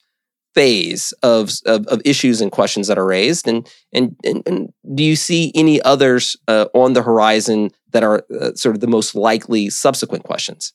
phase 0.55 1.13
of, 1.25 1.51
of, 1.67 1.87
of 1.89 2.01
issues 2.05 2.41
and 2.41 2.53
questions 2.53 2.87
that 2.87 2.97
are 2.97 3.07
raised? 3.07 3.49
And 3.49 3.69
and 3.93 4.15
and, 4.25 4.45
and 4.47 4.73
do 4.95 5.03
you 5.03 5.17
see 5.17 5.51
any 5.57 5.83
others 5.83 6.37
uh, 6.47 6.67
on 6.73 6.93
the 6.93 7.03
horizon 7.03 7.73
that 7.91 8.05
are 8.05 8.25
uh, 8.41 8.55
sort 8.55 8.77
of 8.77 8.81
the 8.81 8.87
most 8.87 9.17
likely 9.17 9.69
subsequent 9.71 10.23
questions? 10.23 10.73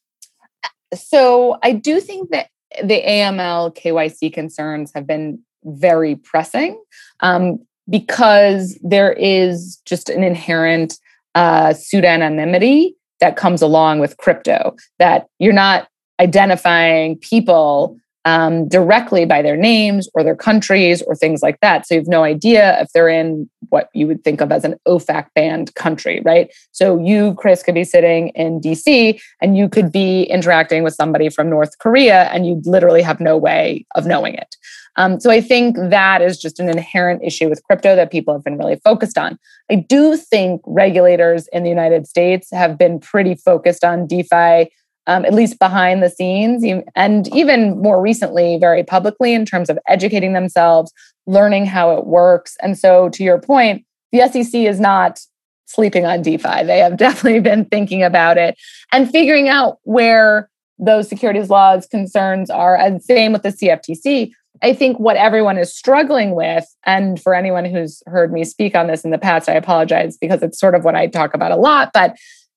So 0.93 1.57
I 1.63 1.71
do 1.71 2.01
think 2.01 2.31
that 2.31 2.49
the 2.83 3.01
AML 3.01 3.75
KYC 3.75 4.33
concerns 4.33 4.91
have 4.93 5.07
been 5.07 5.39
very 5.63 6.15
pressing 6.15 6.81
um, 7.21 7.59
because 7.89 8.77
there 8.81 9.13
is 9.13 9.81
just 9.85 10.09
an 10.09 10.23
inherent 10.23 10.99
uh, 11.35 11.69
pseudonymity 11.69 12.91
that 13.19 13.35
comes 13.35 13.61
along 13.61 13.99
with 13.99 14.17
crypto, 14.17 14.75
that 14.99 15.27
you're 15.39 15.53
not 15.53 15.87
identifying 16.19 17.17
people 17.17 17.97
um, 18.25 18.67
directly 18.67 19.23
by 19.23 19.41
their 19.41 19.55
names 19.55 20.09
or 20.15 20.23
their 20.23 20.35
countries 20.35 21.01
or 21.03 21.15
things 21.15 21.41
like 21.43 21.59
that. 21.61 21.87
So 21.87 21.93
you 21.93 22.01
have 22.01 22.07
no 22.07 22.23
idea 22.23 22.81
if 22.81 22.91
they're 22.91 23.07
in 23.07 23.49
what 23.69 23.89
you 23.93 24.07
would 24.07 24.23
think 24.23 24.41
of 24.41 24.51
as 24.51 24.63
an 24.63 24.75
OFAC 24.87 25.27
banned 25.35 25.73
country, 25.75 26.21
right? 26.25 26.51
So 26.71 26.99
you, 26.99 27.35
Chris, 27.35 27.61
could 27.61 27.75
be 27.75 27.83
sitting 27.83 28.29
in 28.29 28.59
DC 28.59 29.21
and 29.41 29.55
you 29.55 29.69
could 29.69 29.91
be 29.91 30.23
interacting 30.23 30.83
with 30.83 30.95
somebody 30.95 31.29
from 31.29 31.49
North 31.49 31.77
Korea 31.77 32.23
and 32.25 32.47
you 32.47 32.61
literally 32.65 33.03
have 33.03 33.19
no 33.19 33.37
way 33.37 33.85
of 33.95 34.07
knowing 34.07 34.33
it. 34.33 34.55
Um, 34.97 35.19
so 35.19 35.29
I 35.29 35.41
think 35.41 35.75
that 35.77 36.21
is 36.21 36.37
just 36.37 36.59
an 36.59 36.69
inherent 36.69 37.21
issue 37.23 37.49
with 37.49 37.61
crypto 37.63 37.95
that 37.95 38.11
people 38.11 38.33
have 38.33 38.43
been 38.43 38.57
really 38.57 38.79
focused 38.83 39.17
on. 39.17 39.37
I 39.69 39.75
do 39.75 40.15
think 40.15 40.61
regulators 40.65 41.47
in 41.51 41.63
the 41.63 41.69
United 41.69 42.07
States 42.07 42.47
have 42.51 42.77
been 42.77 42.99
pretty 42.99 43.35
focused 43.35 43.83
on 43.83 44.07
DeFi 44.07 44.69
um, 45.07 45.25
at 45.25 45.33
least 45.33 45.59
behind 45.59 46.01
the 46.01 46.09
scenes, 46.09 46.63
and 46.95 47.35
even 47.35 47.81
more 47.81 48.01
recently, 48.01 48.57
very 48.59 48.83
publicly 48.83 49.33
in 49.33 49.45
terms 49.45 49.69
of 49.69 49.77
educating 49.87 50.33
themselves, 50.33 50.91
learning 51.27 51.65
how 51.65 51.95
it 51.97 52.05
works. 52.05 52.57
And 52.61 52.77
so, 52.77 53.09
to 53.09 53.23
your 53.23 53.39
point, 53.39 53.85
the 54.11 54.27
SEC 54.27 54.53
is 54.53 54.79
not 54.79 55.19
sleeping 55.65 56.05
on 56.05 56.21
DeFi. 56.21 56.63
They 56.63 56.79
have 56.79 56.97
definitely 56.97 57.39
been 57.39 57.65
thinking 57.65 58.03
about 58.03 58.37
it 58.37 58.57
and 58.91 59.09
figuring 59.09 59.49
out 59.49 59.79
where 59.83 60.49
those 60.77 61.07
securities 61.07 61.49
laws 61.49 61.87
concerns 61.87 62.49
are. 62.49 62.75
And 62.75 63.01
same 63.01 63.31
with 63.31 63.43
the 63.43 63.49
CFTC. 63.49 64.31
I 64.61 64.73
think 64.73 64.99
what 64.99 65.17
everyone 65.17 65.57
is 65.57 65.75
struggling 65.75 66.33
with, 66.33 66.65
and 66.85 67.21
for 67.21 67.33
anyone 67.33 67.65
who's 67.65 68.01
heard 68.07 68.31
me 68.31 68.43
speak 68.45 68.75
on 68.75 68.87
this 68.87 69.03
in 69.03 69.11
the 69.11 69.17
past, 69.17 69.49
I 69.49 69.53
apologize 69.53 70.17
because 70.17 70.41
it's 70.41 70.59
sort 70.59 70.75
of 70.75 70.83
what 70.83 70.95
I 70.95 71.07
talk 71.07 71.33
about 71.33 71.51
a 71.51 71.57
lot, 71.57 71.91
but 71.93 72.15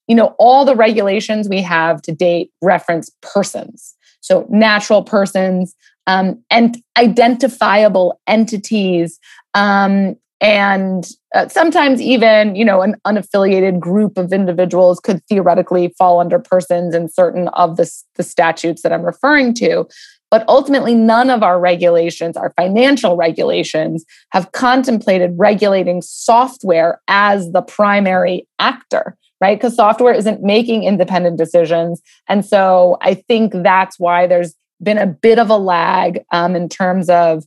you 0.08 0.14
know, 0.14 0.34
all 0.38 0.64
the 0.64 0.74
regulations 0.74 1.48
we 1.48 1.62
have 1.62 2.02
to 2.02 2.12
date 2.12 2.50
reference 2.62 3.10
persons. 3.22 3.94
So 4.20 4.46
natural 4.50 5.02
persons 5.02 5.74
um, 6.06 6.42
and 6.50 6.82
identifiable 6.96 8.20
entities 8.26 9.20
um, 9.54 10.16
and 10.40 11.08
uh, 11.34 11.48
sometimes 11.48 12.00
even 12.00 12.54
you 12.54 12.64
know 12.64 12.82
an 12.82 12.96
unaffiliated 13.06 13.80
group 13.80 14.16
of 14.16 14.32
individuals 14.32 15.00
could 15.00 15.22
theoretically 15.26 15.94
fall 15.98 16.20
under 16.20 16.38
persons 16.38 16.94
in 16.94 17.08
certain 17.08 17.48
of 17.48 17.76
the, 17.76 17.90
the 18.14 18.22
statutes 18.22 18.82
that 18.82 18.92
i'm 18.92 19.02
referring 19.02 19.52
to 19.52 19.84
but 20.30 20.44
ultimately 20.46 20.94
none 20.94 21.28
of 21.28 21.42
our 21.42 21.58
regulations 21.58 22.36
our 22.36 22.52
financial 22.56 23.16
regulations 23.16 24.04
have 24.30 24.52
contemplated 24.52 25.32
regulating 25.36 26.00
software 26.00 27.00
as 27.08 27.50
the 27.50 27.62
primary 27.62 28.46
actor 28.60 29.16
right? 29.40 29.58
Because 29.58 29.76
software 29.76 30.14
isn't 30.14 30.42
making 30.42 30.84
independent 30.84 31.38
decisions. 31.38 32.02
And 32.28 32.44
so 32.44 32.98
I 33.00 33.14
think 33.14 33.52
that's 33.54 33.98
why 33.98 34.26
there's 34.26 34.54
been 34.82 34.98
a 34.98 35.06
bit 35.06 35.38
of 35.38 35.50
a 35.50 35.56
lag 35.56 36.24
um, 36.32 36.54
in 36.54 36.68
terms 36.68 37.08
of 37.08 37.44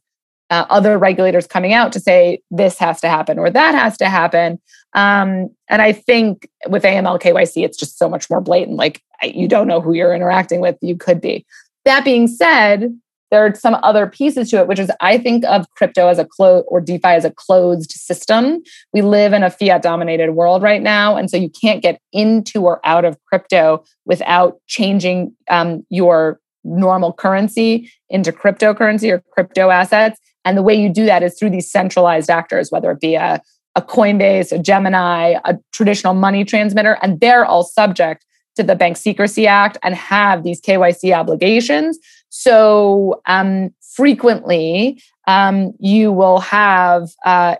uh, 0.50 0.66
other 0.70 0.98
regulators 0.98 1.48
coming 1.48 1.74
out 1.74 1.94
to 1.94 2.00
say 2.00 2.42
this 2.52 2.78
has 2.78 3.00
to 3.02 3.10
happen 3.10 3.40
or 3.40 3.50
that 3.50 3.74
has 3.74 3.98
to 3.98 4.10
happen. 4.10 4.60
Um, 4.94 5.50
and 5.70 5.82
I 5.82 5.94
think 5.94 6.50
with 6.68 6.84
AML 6.84 7.22
KYC, 7.22 7.64
it's 7.64 7.78
just 7.78 7.98
so 7.98 8.10
much 8.10 8.30
more 8.30 8.42
blatant. 8.42 8.76
Like 8.76 9.02
you 9.24 9.48
don't 9.48 9.68
know 9.68 9.80
who 9.80 9.94
you're 9.94 10.14
interacting 10.14 10.60
with, 10.60 10.78
you 10.82 10.98
could 10.98 11.22
be. 11.22 11.46
That 11.86 12.04
being 12.04 12.28
said, 12.28 12.94
there 13.32 13.46
are 13.46 13.56
some 13.56 13.78
other 13.82 14.06
pieces 14.06 14.50
to 14.50 14.58
it, 14.60 14.68
which 14.68 14.78
is 14.78 14.92
I 15.00 15.18
think 15.18 15.46
of 15.46 15.66
crypto 15.72 16.08
as 16.08 16.20
a 16.20 16.26
closed 16.26 16.66
or 16.68 16.82
DeFi 16.82 17.08
as 17.08 17.26
a 17.26 17.32
closed 17.32 17.92
system. 17.92 18.62
We 18.94 19.02
live 19.02 19.32
in 19.34 19.42
a 19.42 19.50
fiat 19.50 19.82
dominated 19.82 20.34
world 20.34 20.62
right 20.62 20.82
now. 20.82 21.16
And 21.16 21.30
so 21.30 21.38
you 21.38 21.50
can't 21.50 21.82
get 21.82 22.00
into 22.12 22.62
or 22.62 22.86
out 22.86 23.06
of 23.06 23.18
crypto 23.26 23.84
without 24.06 24.60
changing 24.68 25.34
um, 25.50 25.86
your 25.90 26.40
normal 26.64 27.14
currency 27.14 27.92
into 28.10 28.32
cryptocurrency 28.32 29.12
or 29.12 29.24
crypto 29.32 29.70
assets. 29.70 30.20
And 30.44 30.58
the 30.58 30.64
way 30.64 30.76
you 30.76 30.90
do 30.90 31.06
that 31.06 31.24
is 31.24 31.38
through 31.40 31.52
these 31.52 31.72
centralized 31.72 32.30
actors, 32.30 32.70
whether 32.70 32.92
it 32.92 33.00
be 33.00 33.16
a, 33.16 33.42
a 33.76 33.82
Coinbase, 33.82 34.52
a 34.52 34.60
Gemini, 34.60 35.40
a 35.46 35.58
traditional 35.72 36.14
money 36.14 36.44
transmitter, 36.44 36.98
and 37.02 37.20
they're 37.22 37.46
all 37.46 37.64
subject 37.64 38.26
to 38.56 38.64
the 38.64 38.76
Bank 38.76 38.98
Secrecy 38.98 39.48
Act 39.48 39.78
and 39.82 39.96
have 39.96 40.44
these 40.44 40.60
KYC 40.62 41.16
obligations. 41.16 41.98
So 42.32 43.22
um, 43.26 43.74
frequently, 43.94 45.04
um, 45.28 45.74
you 45.80 46.12
will 46.12 46.40
have 46.40 47.10
uh, 47.26 47.58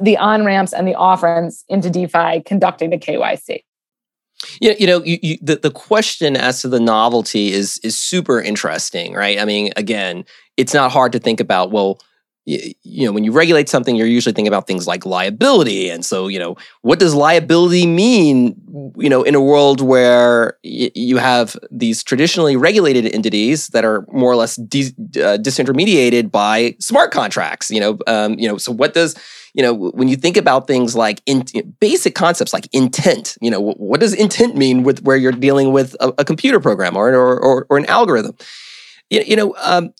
the 0.00 0.16
on 0.16 0.44
ramps 0.44 0.72
and 0.72 0.86
the 0.86 0.94
off 0.94 1.22
ramps 1.22 1.64
into 1.68 1.90
DeFi 1.90 2.40
conducting 2.46 2.90
the 2.90 2.98
KYC. 2.98 3.62
Yeah, 4.60 4.74
you 4.78 4.86
know, 4.86 5.02
you, 5.02 5.18
you, 5.22 5.38
the 5.42 5.56
the 5.56 5.70
question 5.70 6.36
as 6.36 6.60
to 6.60 6.68
the 6.68 6.78
novelty 6.78 7.52
is 7.52 7.78
is 7.78 7.98
super 7.98 8.40
interesting, 8.40 9.14
right? 9.14 9.40
I 9.40 9.44
mean, 9.44 9.72
again, 9.76 10.24
it's 10.56 10.74
not 10.74 10.92
hard 10.92 11.12
to 11.12 11.18
think 11.18 11.40
about. 11.40 11.72
Well, 11.72 11.98
you 12.46 13.04
know 13.04 13.12
when 13.12 13.24
you 13.24 13.32
regulate 13.32 13.68
something 13.68 13.96
you're 13.96 14.06
usually 14.06 14.32
thinking 14.32 14.48
about 14.48 14.66
things 14.66 14.86
like 14.86 15.04
liability 15.04 15.90
and 15.90 16.04
so 16.04 16.28
you 16.28 16.38
know 16.38 16.56
what 16.82 17.00
does 17.00 17.12
liability 17.12 17.86
mean 17.86 18.54
you 18.96 19.10
know 19.10 19.24
in 19.24 19.34
a 19.34 19.40
world 19.40 19.80
where 19.80 20.56
y- 20.64 20.92
you 20.94 21.16
have 21.16 21.56
these 21.72 22.04
traditionally 22.04 22.56
regulated 22.56 23.12
entities 23.12 23.66
that 23.68 23.84
are 23.84 24.06
more 24.12 24.30
or 24.30 24.36
less 24.36 24.54
de- 24.56 24.94
uh, 25.16 25.36
disintermediated 25.38 26.30
by 26.30 26.76
smart 26.78 27.10
contracts 27.10 27.70
you 27.70 27.80
know 27.80 27.98
um, 28.06 28.38
you 28.38 28.48
know 28.48 28.56
so 28.56 28.70
what 28.70 28.94
does 28.94 29.16
you 29.54 29.62
know, 29.62 29.72
when 29.72 30.06
you 30.06 30.16
think 30.16 30.36
about 30.36 30.66
things 30.66 30.94
like 30.94 31.22
in, 31.24 31.42
basic 31.80 32.14
concepts 32.14 32.52
like 32.52 32.68
intent, 32.74 33.38
you 33.40 33.50
know, 33.50 33.72
what 33.78 34.00
does 34.00 34.12
intent 34.12 34.54
mean 34.54 34.82
with 34.82 35.02
where 35.02 35.16
you're 35.16 35.32
dealing 35.32 35.72
with 35.72 35.96
a, 35.98 36.12
a 36.18 36.26
computer 36.26 36.60
program 36.60 36.94
or, 36.94 37.08
or, 37.14 37.40
or, 37.42 37.66
or, 37.70 37.78
an 37.78 37.86
algorithm? 37.86 38.36
You, 39.08 39.22
you 39.26 39.34
know, 39.34 39.56
um, 39.62 39.94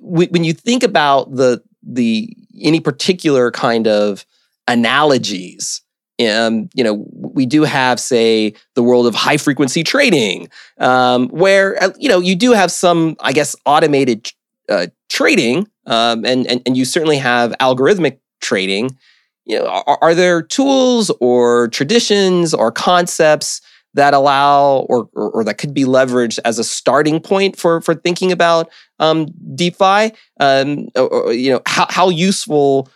when 0.00 0.42
you 0.42 0.54
think 0.54 0.82
about 0.82 1.34
the 1.34 1.62
the 1.94 2.36
any 2.60 2.80
particular 2.80 3.50
kind 3.50 3.86
of 3.86 4.24
analogies 4.66 5.82
um, 6.26 6.68
you 6.74 6.82
know, 6.82 7.06
we 7.12 7.46
do 7.46 7.62
have, 7.62 8.00
say, 8.00 8.54
the 8.74 8.82
world 8.82 9.06
of 9.06 9.14
high 9.14 9.36
frequency 9.36 9.84
trading, 9.84 10.48
um, 10.78 11.28
where 11.28 11.80
uh, 11.82 11.90
you 11.98 12.08
know 12.08 12.18
you 12.18 12.34
do 12.34 12.52
have 12.52 12.72
some, 12.72 13.16
I 13.20 13.32
guess, 13.32 13.54
automated 13.64 14.30
uh, 14.68 14.88
trading, 15.08 15.68
um, 15.86 16.24
and, 16.24 16.46
and 16.46 16.60
and 16.66 16.76
you 16.76 16.84
certainly 16.84 17.18
have 17.18 17.52
algorithmic 17.60 18.18
trading. 18.40 18.96
You 19.44 19.60
know, 19.60 19.66
are, 19.66 19.98
are, 20.02 20.14
there 20.14 20.42
tools 20.42 21.10
or 21.20 21.68
traditions 21.68 22.52
or 22.52 22.70
concepts 22.70 23.62
that 23.94 24.14
allow 24.14 24.86
or, 24.88 25.08
or, 25.14 25.30
or 25.30 25.44
that 25.44 25.58
could 25.58 25.74
be 25.74 25.84
leveraged 25.84 26.38
as 26.44 26.58
a 26.58 26.64
starting 26.64 27.20
point 27.20 27.58
for 27.58 27.80
for 27.80 27.94
thinking 27.94 28.32
about 28.32 28.70
um, 28.98 29.26
DeFi? 29.54 30.12
Um, 30.40 30.88
or, 30.94 31.32
you 31.32 31.50
know, 31.50 31.62
how 31.66 31.86
how 31.88 32.08
useful 32.08 32.88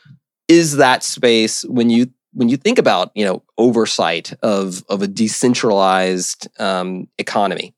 is 0.49 0.77
that 0.77 1.03
space 1.03 1.65
when 1.65 1.91
you 1.91 2.07
when 2.35 2.49
you 2.49 2.57
think 2.57 2.79
about 2.79 3.11
you 3.15 3.25
know 3.25 3.43
oversight 3.59 4.33
of 4.43 4.85
of 4.89 5.03
a 5.03 5.09
decentralized 5.09 6.49
um, 6.61 7.09
economy 7.19 7.75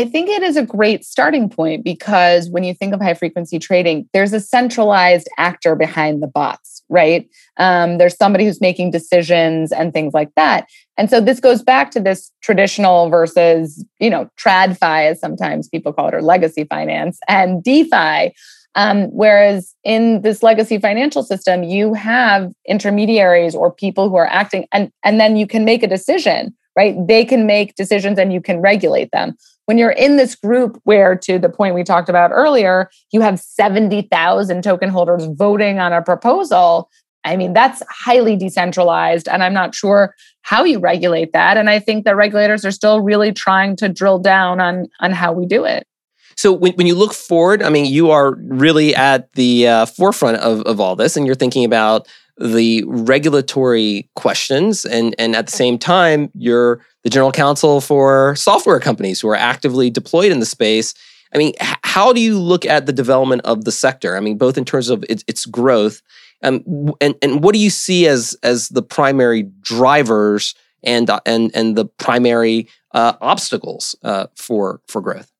I 0.00 0.06
think 0.06 0.30
it 0.30 0.42
is 0.42 0.56
a 0.56 0.64
great 0.64 1.04
starting 1.04 1.50
point 1.50 1.84
because 1.84 2.48
when 2.48 2.64
you 2.64 2.72
think 2.72 2.94
of 2.94 3.02
high 3.02 3.12
frequency 3.12 3.58
trading, 3.58 4.08
there's 4.14 4.32
a 4.32 4.40
centralized 4.40 5.28
actor 5.36 5.74
behind 5.74 6.22
the 6.22 6.26
bots, 6.26 6.69
right? 6.90 7.28
Um, 7.56 7.98
there's 7.98 8.16
somebody 8.16 8.44
who's 8.44 8.60
making 8.60 8.90
decisions 8.90 9.72
and 9.72 9.92
things 9.94 10.12
like 10.12 10.34
that. 10.34 10.66
And 10.98 11.08
so 11.08 11.20
this 11.20 11.40
goes 11.40 11.62
back 11.62 11.90
to 11.92 12.00
this 12.00 12.30
traditional 12.42 13.08
versus, 13.08 13.84
you 14.00 14.10
know, 14.10 14.28
TradFi, 14.38 15.10
as 15.10 15.20
sometimes 15.20 15.68
people 15.68 15.92
call 15.92 16.08
it, 16.08 16.14
or 16.14 16.20
legacy 16.20 16.64
finance, 16.64 17.18
and 17.28 17.62
DeFi, 17.62 18.34
um, 18.74 19.04
whereas 19.06 19.74
in 19.82 20.22
this 20.22 20.42
legacy 20.42 20.78
financial 20.78 21.22
system, 21.22 21.62
you 21.62 21.94
have 21.94 22.52
intermediaries 22.68 23.54
or 23.54 23.72
people 23.72 24.08
who 24.08 24.16
are 24.16 24.26
acting, 24.26 24.66
and, 24.72 24.92
and 25.04 25.18
then 25.18 25.36
you 25.36 25.46
can 25.46 25.64
make 25.64 25.82
a 25.82 25.88
decision, 25.88 26.54
right? 26.76 26.94
They 27.06 27.24
can 27.24 27.46
make 27.46 27.74
decisions 27.76 28.18
and 28.18 28.32
you 28.32 28.40
can 28.40 28.60
regulate 28.60 29.10
them. 29.12 29.36
When 29.70 29.78
you're 29.78 29.92
in 29.92 30.16
this 30.16 30.34
group, 30.34 30.80
where 30.82 31.14
to 31.14 31.38
the 31.38 31.48
point 31.48 31.76
we 31.76 31.84
talked 31.84 32.08
about 32.08 32.32
earlier, 32.32 32.90
you 33.12 33.20
have 33.20 33.38
70,000 33.38 34.64
token 34.64 34.88
holders 34.88 35.26
voting 35.26 35.78
on 35.78 35.92
a 35.92 36.02
proposal. 36.02 36.90
I 37.22 37.36
mean, 37.36 37.52
that's 37.52 37.80
highly 37.88 38.34
decentralized, 38.34 39.28
and 39.28 39.44
I'm 39.44 39.54
not 39.54 39.76
sure 39.76 40.16
how 40.42 40.64
you 40.64 40.80
regulate 40.80 41.32
that. 41.34 41.56
And 41.56 41.70
I 41.70 41.78
think 41.78 42.04
that 42.04 42.16
regulators 42.16 42.64
are 42.64 42.72
still 42.72 43.00
really 43.00 43.30
trying 43.30 43.76
to 43.76 43.88
drill 43.88 44.18
down 44.18 44.60
on, 44.60 44.88
on 44.98 45.12
how 45.12 45.32
we 45.32 45.46
do 45.46 45.64
it. 45.64 45.86
So 46.36 46.52
when, 46.52 46.72
when 46.72 46.88
you 46.88 46.96
look 46.96 47.14
forward, 47.14 47.62
I 47.62 47.68
mean, 47.68 47.86
you 47.86 48.10
are 48.10 48.34
really 48.48 48.92
at 48.96 49.32
the 49.34 49.68
uh, 49.68 49.86
forefront 49.86 50.38
of, 50.38 50.62
of 50.62 50.80
all 50.80 50.96
this, 50.96 51.16
and 51.16 51.24
you're 51.24 51.36
thinking 51.36 51.64
about 51.64 52.08
the 52.40 52.84
regulatory 52.86 54.08
questions, 54.16 54.84
and 54.84 55.14
and 55.18 55.36
at 55.36 55.46
the 55.46 55.52
same 55.52 55.78
time, 55.78 56.30
you're 56.34 56.80
the 57.04 57.10
general 57.10 57.32
counsel 57.32 57.80
for 57.80 58.34
software 58.36 58.80
companies 58.80 59.20
who 59.20 59.28
are 59.28 59.36
actively 59.36 59.90
deployed 59.90 60.32
in 60.32 60.40
the 60.40 60.46
space. 60.46 60.94
I 61.34 61.38
mean, 61.38 61.52
how 61.60 62.12
do 62.12 62.20
you 62.20 62.38
look 62.38 62.66
at 62.66 62.86
the 62.86 62.92
development 62.92 63.42
of 63.44 63.64
the 63.64 63.72
sector? 63.72 64.16
I 64.16 64.20
mean, 64.20 64.36
both 64.36 64.58
in 64.58 64.64
terms 64.64 64.90
of 64.90 65.04
its, 65.08 65.22
its 65.28 65.46
growth, 65.46 66.02
um, 66.42 66.92
and 67.00 67.14
and 67.22 67.44
what 67.44 67.52
do 67.52 67.60
you 67.60 67.70
see 67.70 68.06
as 68.08 68.36
as 68.42 68.68
the 68.70 68.82
primary 68.82 69.42
drivers 69.42 70.54
and 70.82 71.08
uh, 71.10 71.20
and 71.26 71.50
and 71.54 71.76
the 71.76 71.84
primary 71.84 72.68
uh, 72.92 73.14
obstacles 73.20 73.94
uh, 74.02 74.26
for 74.34 74.80
for 74.88 75.00
growth? 75.00 75.30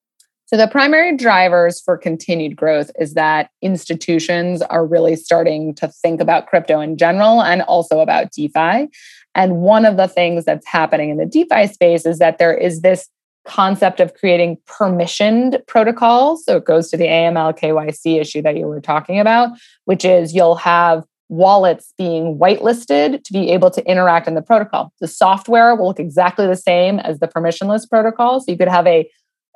So, 0.53 0.57
the 0.57 0.67
primary 0.67 1.17
drivers 1.17 1.81
for 1.81 1.97
continued 1.97 2.57
growth 2.57 2.91
is 2.99 3.15
that 3.15 3.51
institutions 3.63 4.63
are 4.63 4.85
really 4.85 5.15
starting 5.15 5.77
to 5.77 5.87
think 5.87 6.21
about 6.21 6.49
crypto 6.49 6.81
in 6.81 6.97
general 6.97 7.41
and 7.41 7.63
also 7.63 8.01
about 8.01 8.33
DeFi. 8.33 8.89
And 9.37 9.59
one 9.59 9.85
of 9.85 9.97
the 9.97 10.09
things 10.09 10.45
that's 10.45 10.67
happening 10.67 11.11
in 11.11 11.19
the 11.19 11.25
DeFi 11.25 11.69
space 11.69 12.05
is 12.05 12.19
that 12.19 12.39
there 12.39 12.53
is 12.53 12.81
this 12.81 13.09
concept 13.47 14.01
of 14.01 14.15
creating 14.15 14.59
permissioned 14.67 15.65
protocols. 15.69 16.45
So, 16.45 16.57
it 16.57 16.65
goes 16.65 16.91
to 16.91 16.97
the 16.97 17.07
AML 17.07 17.57
KYC 17.57 18.21
issue 18.21 18.43
that 18.43 18.57
you 18.57 18.67
were 18.67 18.81
talking 18.81 19.21
about, 19.21 19.51
which 19.85 20.05
is 20.05 20.35
you'll 20.35 20.57
have 20.57 21.05
wallets 21.29 21.95
being 21.97 22.37
whitelisted 22.37 23.23
to 23.23 23.33
be 23.33 23.53
able 23.53 23.71
to 23.71 23.89
interact 23.89 24.27
in 24.27 24.35
the 24.35 24.43
protocol. 24.43 24.93
The 25.01 25.07
software 25.07 25.77
will 25.77 25.87
look 25.87 26.01
exactly 26.01 26.49
the 26.49 26.57
same 26.57 26.99
as 26.99 27.21
the 27.21 27.29
permissionless 27.29 27.89
protocol. 27.89 28.41
So, 28.41 28.51
you 28.51 28.59
could 28.59 28.67
have 28.67 28.89
a 28.89 29.09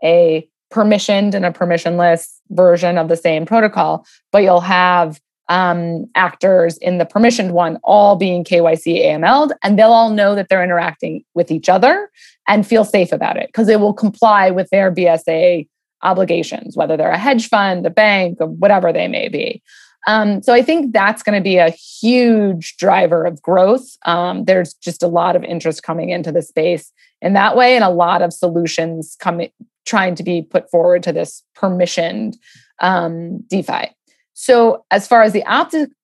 a 0.05 0.49
permissioned 0.75 1.35
and 1.35 1.47
a 1.47 1.53
permissionless 1.53 2.41
version 2.51 2.99
of 2.99 3.09
the 3.09 3.17
same 3.17 3.47
protocol, 3.47 4.05
but 4.33 4.43
you'll 4.43 4.61
have 4.61 5.21
um, 5.49 6.07
actors 6.15 6.77
in 6.79 6.99
the 6.99 7.05
permissioned 7.05 7.53
one 7.53 7.79
all 7.85 8.17
being 8.17 8.45
KYC 8.45 9.05
AML'd, 9.05 9.53
and 9.63 9.79
they'll 9.79 9.93
all 9.93 10.11
know 10.11 10.35
that 10.35 10.49
they're 10.49 10.65
interacting 10.65 11.23
with 11.35 11.51
each 11.51 11.69
other 11.69 12.11
and 12.49 12.67
feel 12.67 12.85
safe 12.85 13.13
about 13.13 13.37
it 13.37 13.49
because 13.49 13.69
it 13.69 13.79
will 13.79 13.93
comply 13.93 14.51
with 14.51 14.69
their 14.71 14.91
BSA 14.93 15.69
obligations, 16.03 16.77
whether 16.77 16.97
they're 16.97 17.11
a 17.11 17.19
hedge 17.19 17.49
fund, 17.49 17.87
a 17.87 17.91
bank, 17.91 18.39
or 18.41 18.49
whatever 18.49 18.93
they 18.93 19.07
may 19.07 19.29
be. 19.29 19.63
Um, 20.07 20.43
so 20.43 20.53
I 20.53 20.61
think 20.61 20.93
that's 20.93 21.23
going 21.23 21.39
to 21.39 21.43
be 21.43 21.57
a 21.57 21.71
huge 21.71 22.77
driver 22.77 23.25
of 23.25 23.41
growth. 23.41 23.97
Um, 24.05 24.45
there's 24.45 24.75
just 24.75 25.03
a 25.03 25.09
lot 25.09 25.35
of 25.35 25.45
interest 25.45 25.83
coming 25.83 26.11
into 26.11 26.31
the 26.31 26.43
space 26.43 26.93
in 27.25 27.33
that 27.33 27.57
way, 27.57 27.75
and 27.75 27.83
a 27.83 27.91
lot 27.91 28.23
of 28.23 28.33
solutions 28.33 29.17
coming 29.19 29.51
trying 29.87 30.15
to 30.15 30.23
be 30.23 30.43
put 30.43 30.71
forward 30.71 31.03
to 31.03 31.13
this 31.13 31.43
permissioned 31.57 32.37
um, 32.81 33.39
DeFi. 33.49 33.91
So, 34.35 34.85
as 34.91 35.07
far 35.07 35.23
as 35.23 35.33
the 35.33 35.45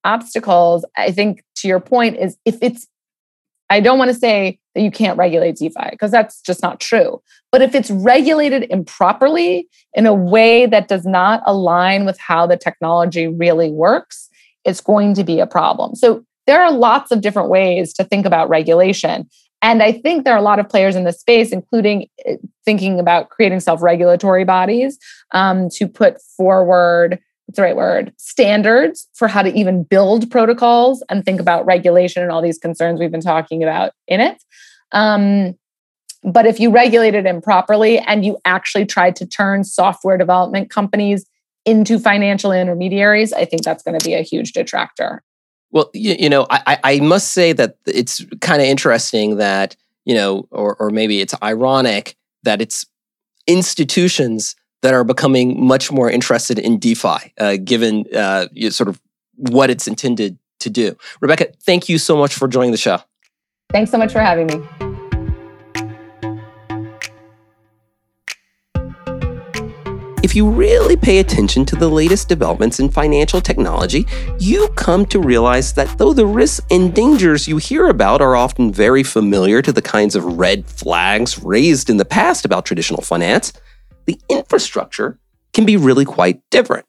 obstacles, 0.04 0.84
I 0.96 1.10
think 1.10 1.44
to 1.56 1.68
your 1.68 1.80
point 1.80 2.16
is 2.16 2.36
if 2.44 2.56
it's, 2.62 2.86
I 3.68 3.80
don't 3.80 3.98
want 3.98 4.10
to 4.10 4.16
say 4.16 4.58
that 4.74 4.82
you 4.82 4.90
can't 4.90 5.18
regulate 5.18 5.56
DeFi 5.56 5.90
because 5.90 6.10
that's 6.10 6.40
just 6.40 6.62
not 6.62 6.80
true. 6.80 7.20
But 7.50 7.60
if 7.60 7.74
it's 7.74 7.90
regulated 7.90 8.66
improperly 8.70 9.68
in 9.94 10.06
a 10.06 10.14
way 10.14 10.66
that 10.66 10.88
does 10.88 11.04
not 11.04 11.42
align 11.44 12.04
with 12.06 12.18
how 12.18 12.46
the 12.46 12.56
technology 12.56 13.26
really 13.26 13.70
works, 13.70 14.28
it's 14.64 14.80
going 14.80 15.14
to 15.14 15.24
be 15.24 15.40
a 15.40 15.46
problem. 15.46 15.96
So, 15.96 16.24
there 16.46 16.62
are 16.62 16.72
lots 16.72 17.10
of 17.10 17.20
different 17.20 17.48
ways 17.48 17.92
to 17.94 18.04
think 18.04 18.26
about 18.26 18.48
regulation. 18.48 19.28
And 19.62 19.82
I 19.82 19.92
think 19.92 20.24
there 20.24 20.34
are 20.34 20.38
a 20.38 20.42
lot 20.42 20.58
of 20.58 20.68
players 20.68 20.96
in 20.96 21.04
the 21.04 21.12
space, 21.12 21.52
including 21.52 22.06
eh, 22.24 22.36
thinking 22.64 22.98
about 22.98 23.28
creating 23.28 23.60
self 23.60 23.82
regulatory 23.82 24.44
bodies 24.44 24.98
um, 25.32 25.68
to 25.70 25.86
put 25.86 26.20
forward, 26.36 27.18
what's 27.46 27.56
the 27.56 27.62
right 27.62 27.76
word, 27.76 28.12
standards 28.16 29.08
for 29.14 29.28
how 29.28 29.42
to 29.42 29.52
even 29.52 29.84
build 29.84 30.30
protocols 30.30 31.02
and 31.10 31.24
think 31.24 31.40
about 31.40 31.66
regulation 31.66 32.22
and 32.22 32.32
all 32.32 32.42
these 32.42 32.58
concerns 32.58 33.00
we've 33.00 33.10
been 33.10 33.20
talking 33.20 33.62
about 33.62 33.92
in 34.08 34.20
it. 34.20 34.42
Um, 34.92 35.54
but 36.22 36.46
if 36.46 36.60
you 36.60 36.70
regulate 36.70 37.14
it 37.14 37.26
improperly 37.26 37.98
and 37.98 38.24
you 38.24 38.38
actually 38.44 38.84
tried 38.84 39.16
to 39.16 39.26
turn 39.26 39.64
software 39.64 40.18
development 40.18 40.70
companies 40.70 41.26
into 41.64 41.98
financial 41.98 42.52
intermediaries, 42.52 43.32
I 43.32 43.44
think 43.44 43.62
that's 43.62 43.82
going 43.82 43.98
to 43.98 44.04
be 44.04 44.14
a 44.14 44.22
huge 44.22 44.52
detractor. 44.52 45.22
Well, 45.72 45.90
you, 45.94 46.16
you 46.18 46.28
know, 46.28 46.46
I, 46.50 46.78
I 46.82 47.00
must 47.00 47.32
say 47.32 47.52
that 47.52 47.76
it's 47.86 48.24
kind 48.40 48.60
of 48.60 48.66
interesting 48.66 49.36
that, 49.36 49.76
you 50.04 50.14
know, 50.14 50.48
or, 50.50 50.74
or 50.76 50.90
maybe 50.90 51.20
it's 51.20 51.34
ironic 51.42 52.16
that 52.42 52.60
it's 52.60 52.86
institutions 53.46 54.56
that 54.82 54.94
are 54.94 55.04
becoming 55.04 55.64
much 55.64 55.92
more 55.92 56.10
interested 56.10 56.58
in 56.58 56.78
DeFi, 56.78 57.32
uh, 57.38 57.56
given 57.62 58.04
uh, 58.14 58.46
sort 58.70 58.88
of 58.88 59.00
what 59.36 59.70
it's 59.70 59.86
intended 59.86 60.38
to 60.60 60.70
do. 60.70 60.96
Rebecca, 61.20 61.48
thank 61.62 61.88
you 61.88 61.98
so 61.98 62.16
much 62.16 62.34
for 62.34 62.48
joining 62.48 62.72
the 62.72 62.76
show. 62.76 62.98
Thanks 63.70 63.90
so 63.90 63.98
much 63.98 64.12
for 64.12 64.20
having 64.20 64.46
me. 64.46 64.89
If 70.30 70.36
you 70.36 70.48
really 70.48 70.94
pay 70.94 71.18
attention 71.18 71.64
to 71.64 71.74
the 71.74 71.88
latest 71.88 72.28
developments 72.28 72.78
in 72.78 72.88
financial 72.88 73.40
technology, 73.40 74.06
you 74.38 74.68
come 74.76 75.04
to 75.06 75.18
realize 75.18 75.72
that 75.72 75.98
though 75.98 76.12
the 76.12 76.24
risks 76.24 76.64
and 76.70 76.94
dangers 76.94 77.48
you 77.48 77.56
hear 77.56 77.88
about 77.88 78.20
are 78.20 78.36
often 78.36 78.72
very 78.72 79.02
familiar 79.02 79.60
to 79.60 79.72
the 79.72 79.82
kinds 79.82 80.14
of 80.14 80.38
red 80.38 80.66
flags 80.66 81.42
raised 81.42 81.90
in 81.90 81.96
the 81.96 82.04
past 82.04 82.44
about 82.44 82.64
traditional 82.64 83.02
finance, 83.02 83.52
the 84.06 84.20
infrastructure 84.28 85.18
can 85.52 85.66
be 85.66 85.76
really 85.76 86.04
quite 86.04 86.40
different. 86.50 86.86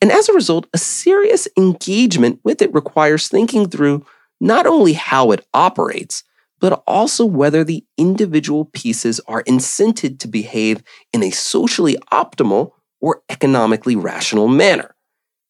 And 0.00 0.12
as 0.12 0.28
a 0.28 0.32
result, 0.34 0.68
a 0.72 0.78
serious 0.78 1.48
engagement 1.56 2.38
with 2.44 2.62
it 2.62 2.72
requires 2.72 3.26
thinking 3.26 3.68
through 3.68 4.06
not 4.40 4.64
only 4.64 4.92
how 4.92 5.32
it 5.32 5.44
operates, 5.52 6.22
but 6.60 6.84
also 6.86 7.26
whether 7.26 7.64
the 7.64 7.84
individual 7.98 8.64
pieces 8.66 9.20
are 9.26 9.42
incented 9.42 10.20
to 10.20 10.28
behave 10.28 10.84
in 11.12 11.24
a 11.24 11.30
socially 11.30 11.96
optimal 12.12 12.70
or 13.00 13.22
economically 13.28 13.96
rational 13.96 14.48
manner. 14.48 14.94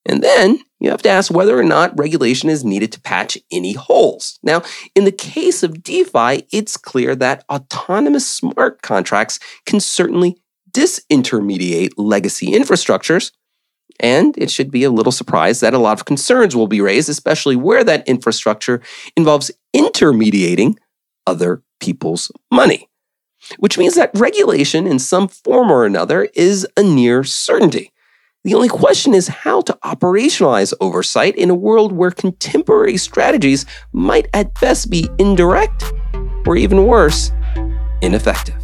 And 0.08 0.22
then, 0.22 0.60
you 0.78 0.90
have 0.90 1.02
to 1.02 1.08
ask 1.08 1.32
whether 1.32 1.58
or 1.58 1.64
not 1.64 1.98
regulation 1.98 2.48
is 2.48 2.64
needed 2.64 2.92
to 2.92 3.00
patch 3.00 3.36
any 3.50 3.72
holes. 3.72 4.38
Now, 4.42 4.62
in 4.94 5.04
the 5.04 5.12
case 5.12 5.62
of 5.62 5.82
DeFi, 5.82 6.46
it's 6.52 6.76
clear 6.76 7.16
that 7.16 7.44
autonomous 7.50 8.28
smart 8.28 8.82
contracts 8.82 9.40
can 9.64 9.80
certainly 9.80 10.36
disintermediate 10.70 11.92
legacy 11.96 12.52
infrastructures. 12.52 13.32
And 13.98 14.36
it 14.36 14.50
should 14.50 14.70
be 14.70 14.84
a 14.84 14.90
little 14.90 15.12
surprise 15.12 15.60
that 15.60 15.74
a 15.74 15.78
lot 15.78 15.98
of 15.98 16.04
concerns 16.04 16.54
will 16.54 16.66
be 16.66 16.82
raised, 16.82 17.08
especially 17.08 17.56
where 17.56 17.82
that 17.82 18.06
infrastructure 18.06 18.82
involves 19.16 19.50
intermediating 19.72 20.78
other 21.26 21.62
people's 21.80 22.30
money. 22.52 22.88
Which 23.58 23.78
means 23.78 23.94
that 23.94 24.10
regulation 24.14 24.86
in 24.86 24.98
some 24.98 25.28
form 25.28 25.70
or 25.70 25.84
another 25.84 26.28
is 26.34 26.66
a 26.76 26.82
near 26.82 27.24
certainty. 27.24 27.92
The 28.44 28.54
only 28.54 28.68
question 28.68 29.12
is 29.12 29.26
how 29.26 29.60
to 29.62 29.76
operationalize 29.84 30.72
oversight 30.80 31.34
in 31.34 31.50
a 31.50 31.54
world 31.54 31.90
where 31.90 32.12
contemporary 32.12 32.96
strategies 32.96 33.66
might 33.92 34.28
at 34.32 34.58
best 34.60 34.88
be 34.88 35.08
indirect, 35.18 35.92
or 36.46 36.56
even 36.56 36.86
worse, 36.86 37.32
ineffective. 38.02 38.54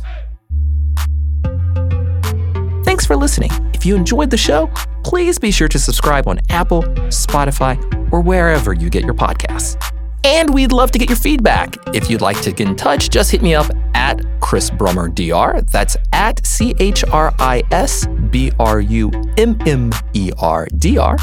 Thanks 2.85 3.05
for 3.05 3.16
listening. 3.16 3.51
If 3.75 3.85
you 3.85 3.97
enjoyed 3.97 4.31
the 4.31 4.37
show, 4.37 4.71
please 5.03 5.38
be 5.40 5.51
sure 5.51 5.66
to 5.66 5.79
subscribe 5.81 6.29
on 6.29 6.38
Apple, 6.49 6.83
Spotify, 7.09 7.77
or 8.12 8.21
wherever 8.21 8.73
you 8.73 8.88
get 8.88 9.03
your 9.03 9.14
podcasts. 9.14 9.91
And 10.25 10.55
we'd 10.55 10.73
love 10.73 10.91
to 10.93 10.99
get 10.99 11.09
your 11.09 11.17
feedback. 11.17 11.77
If 11.95 12.09
you'd 12.09 12.21
like 12.21 12.41
to 12.43 12.53
get 12.53 12.69
in 12.69 12.77
touch, 12.77 13.11
just 13.11 13.31
hit 13.31 13.43
me 13.43 13.55
up 13.55 13.71
at 13.95 14.23
Chris 14.41 14.71
Brummer 14.71 15.13
DR. 15.13 15.63
That's 15.63 15.97
at 16.13 16.45
C 16.47 16.75
H 16.79 17.05
R 17.05 17.35
I 17.39 17.63
S 17.71 18.07
B 18.31 18.53
R 18.59 18.81
U 18.81 19.11
M 19.37 19.57
M 19.67 19.91
E 20.13 20.31
R 20.39 20.69
D 20.79 20.99
R. 20.99 21.17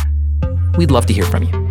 We'd 0.78 0.92
love 0.92 1.06
to 1.08 1.14
hear 1.14 1.26
from 1.26 1.44
you. 1.44 1.69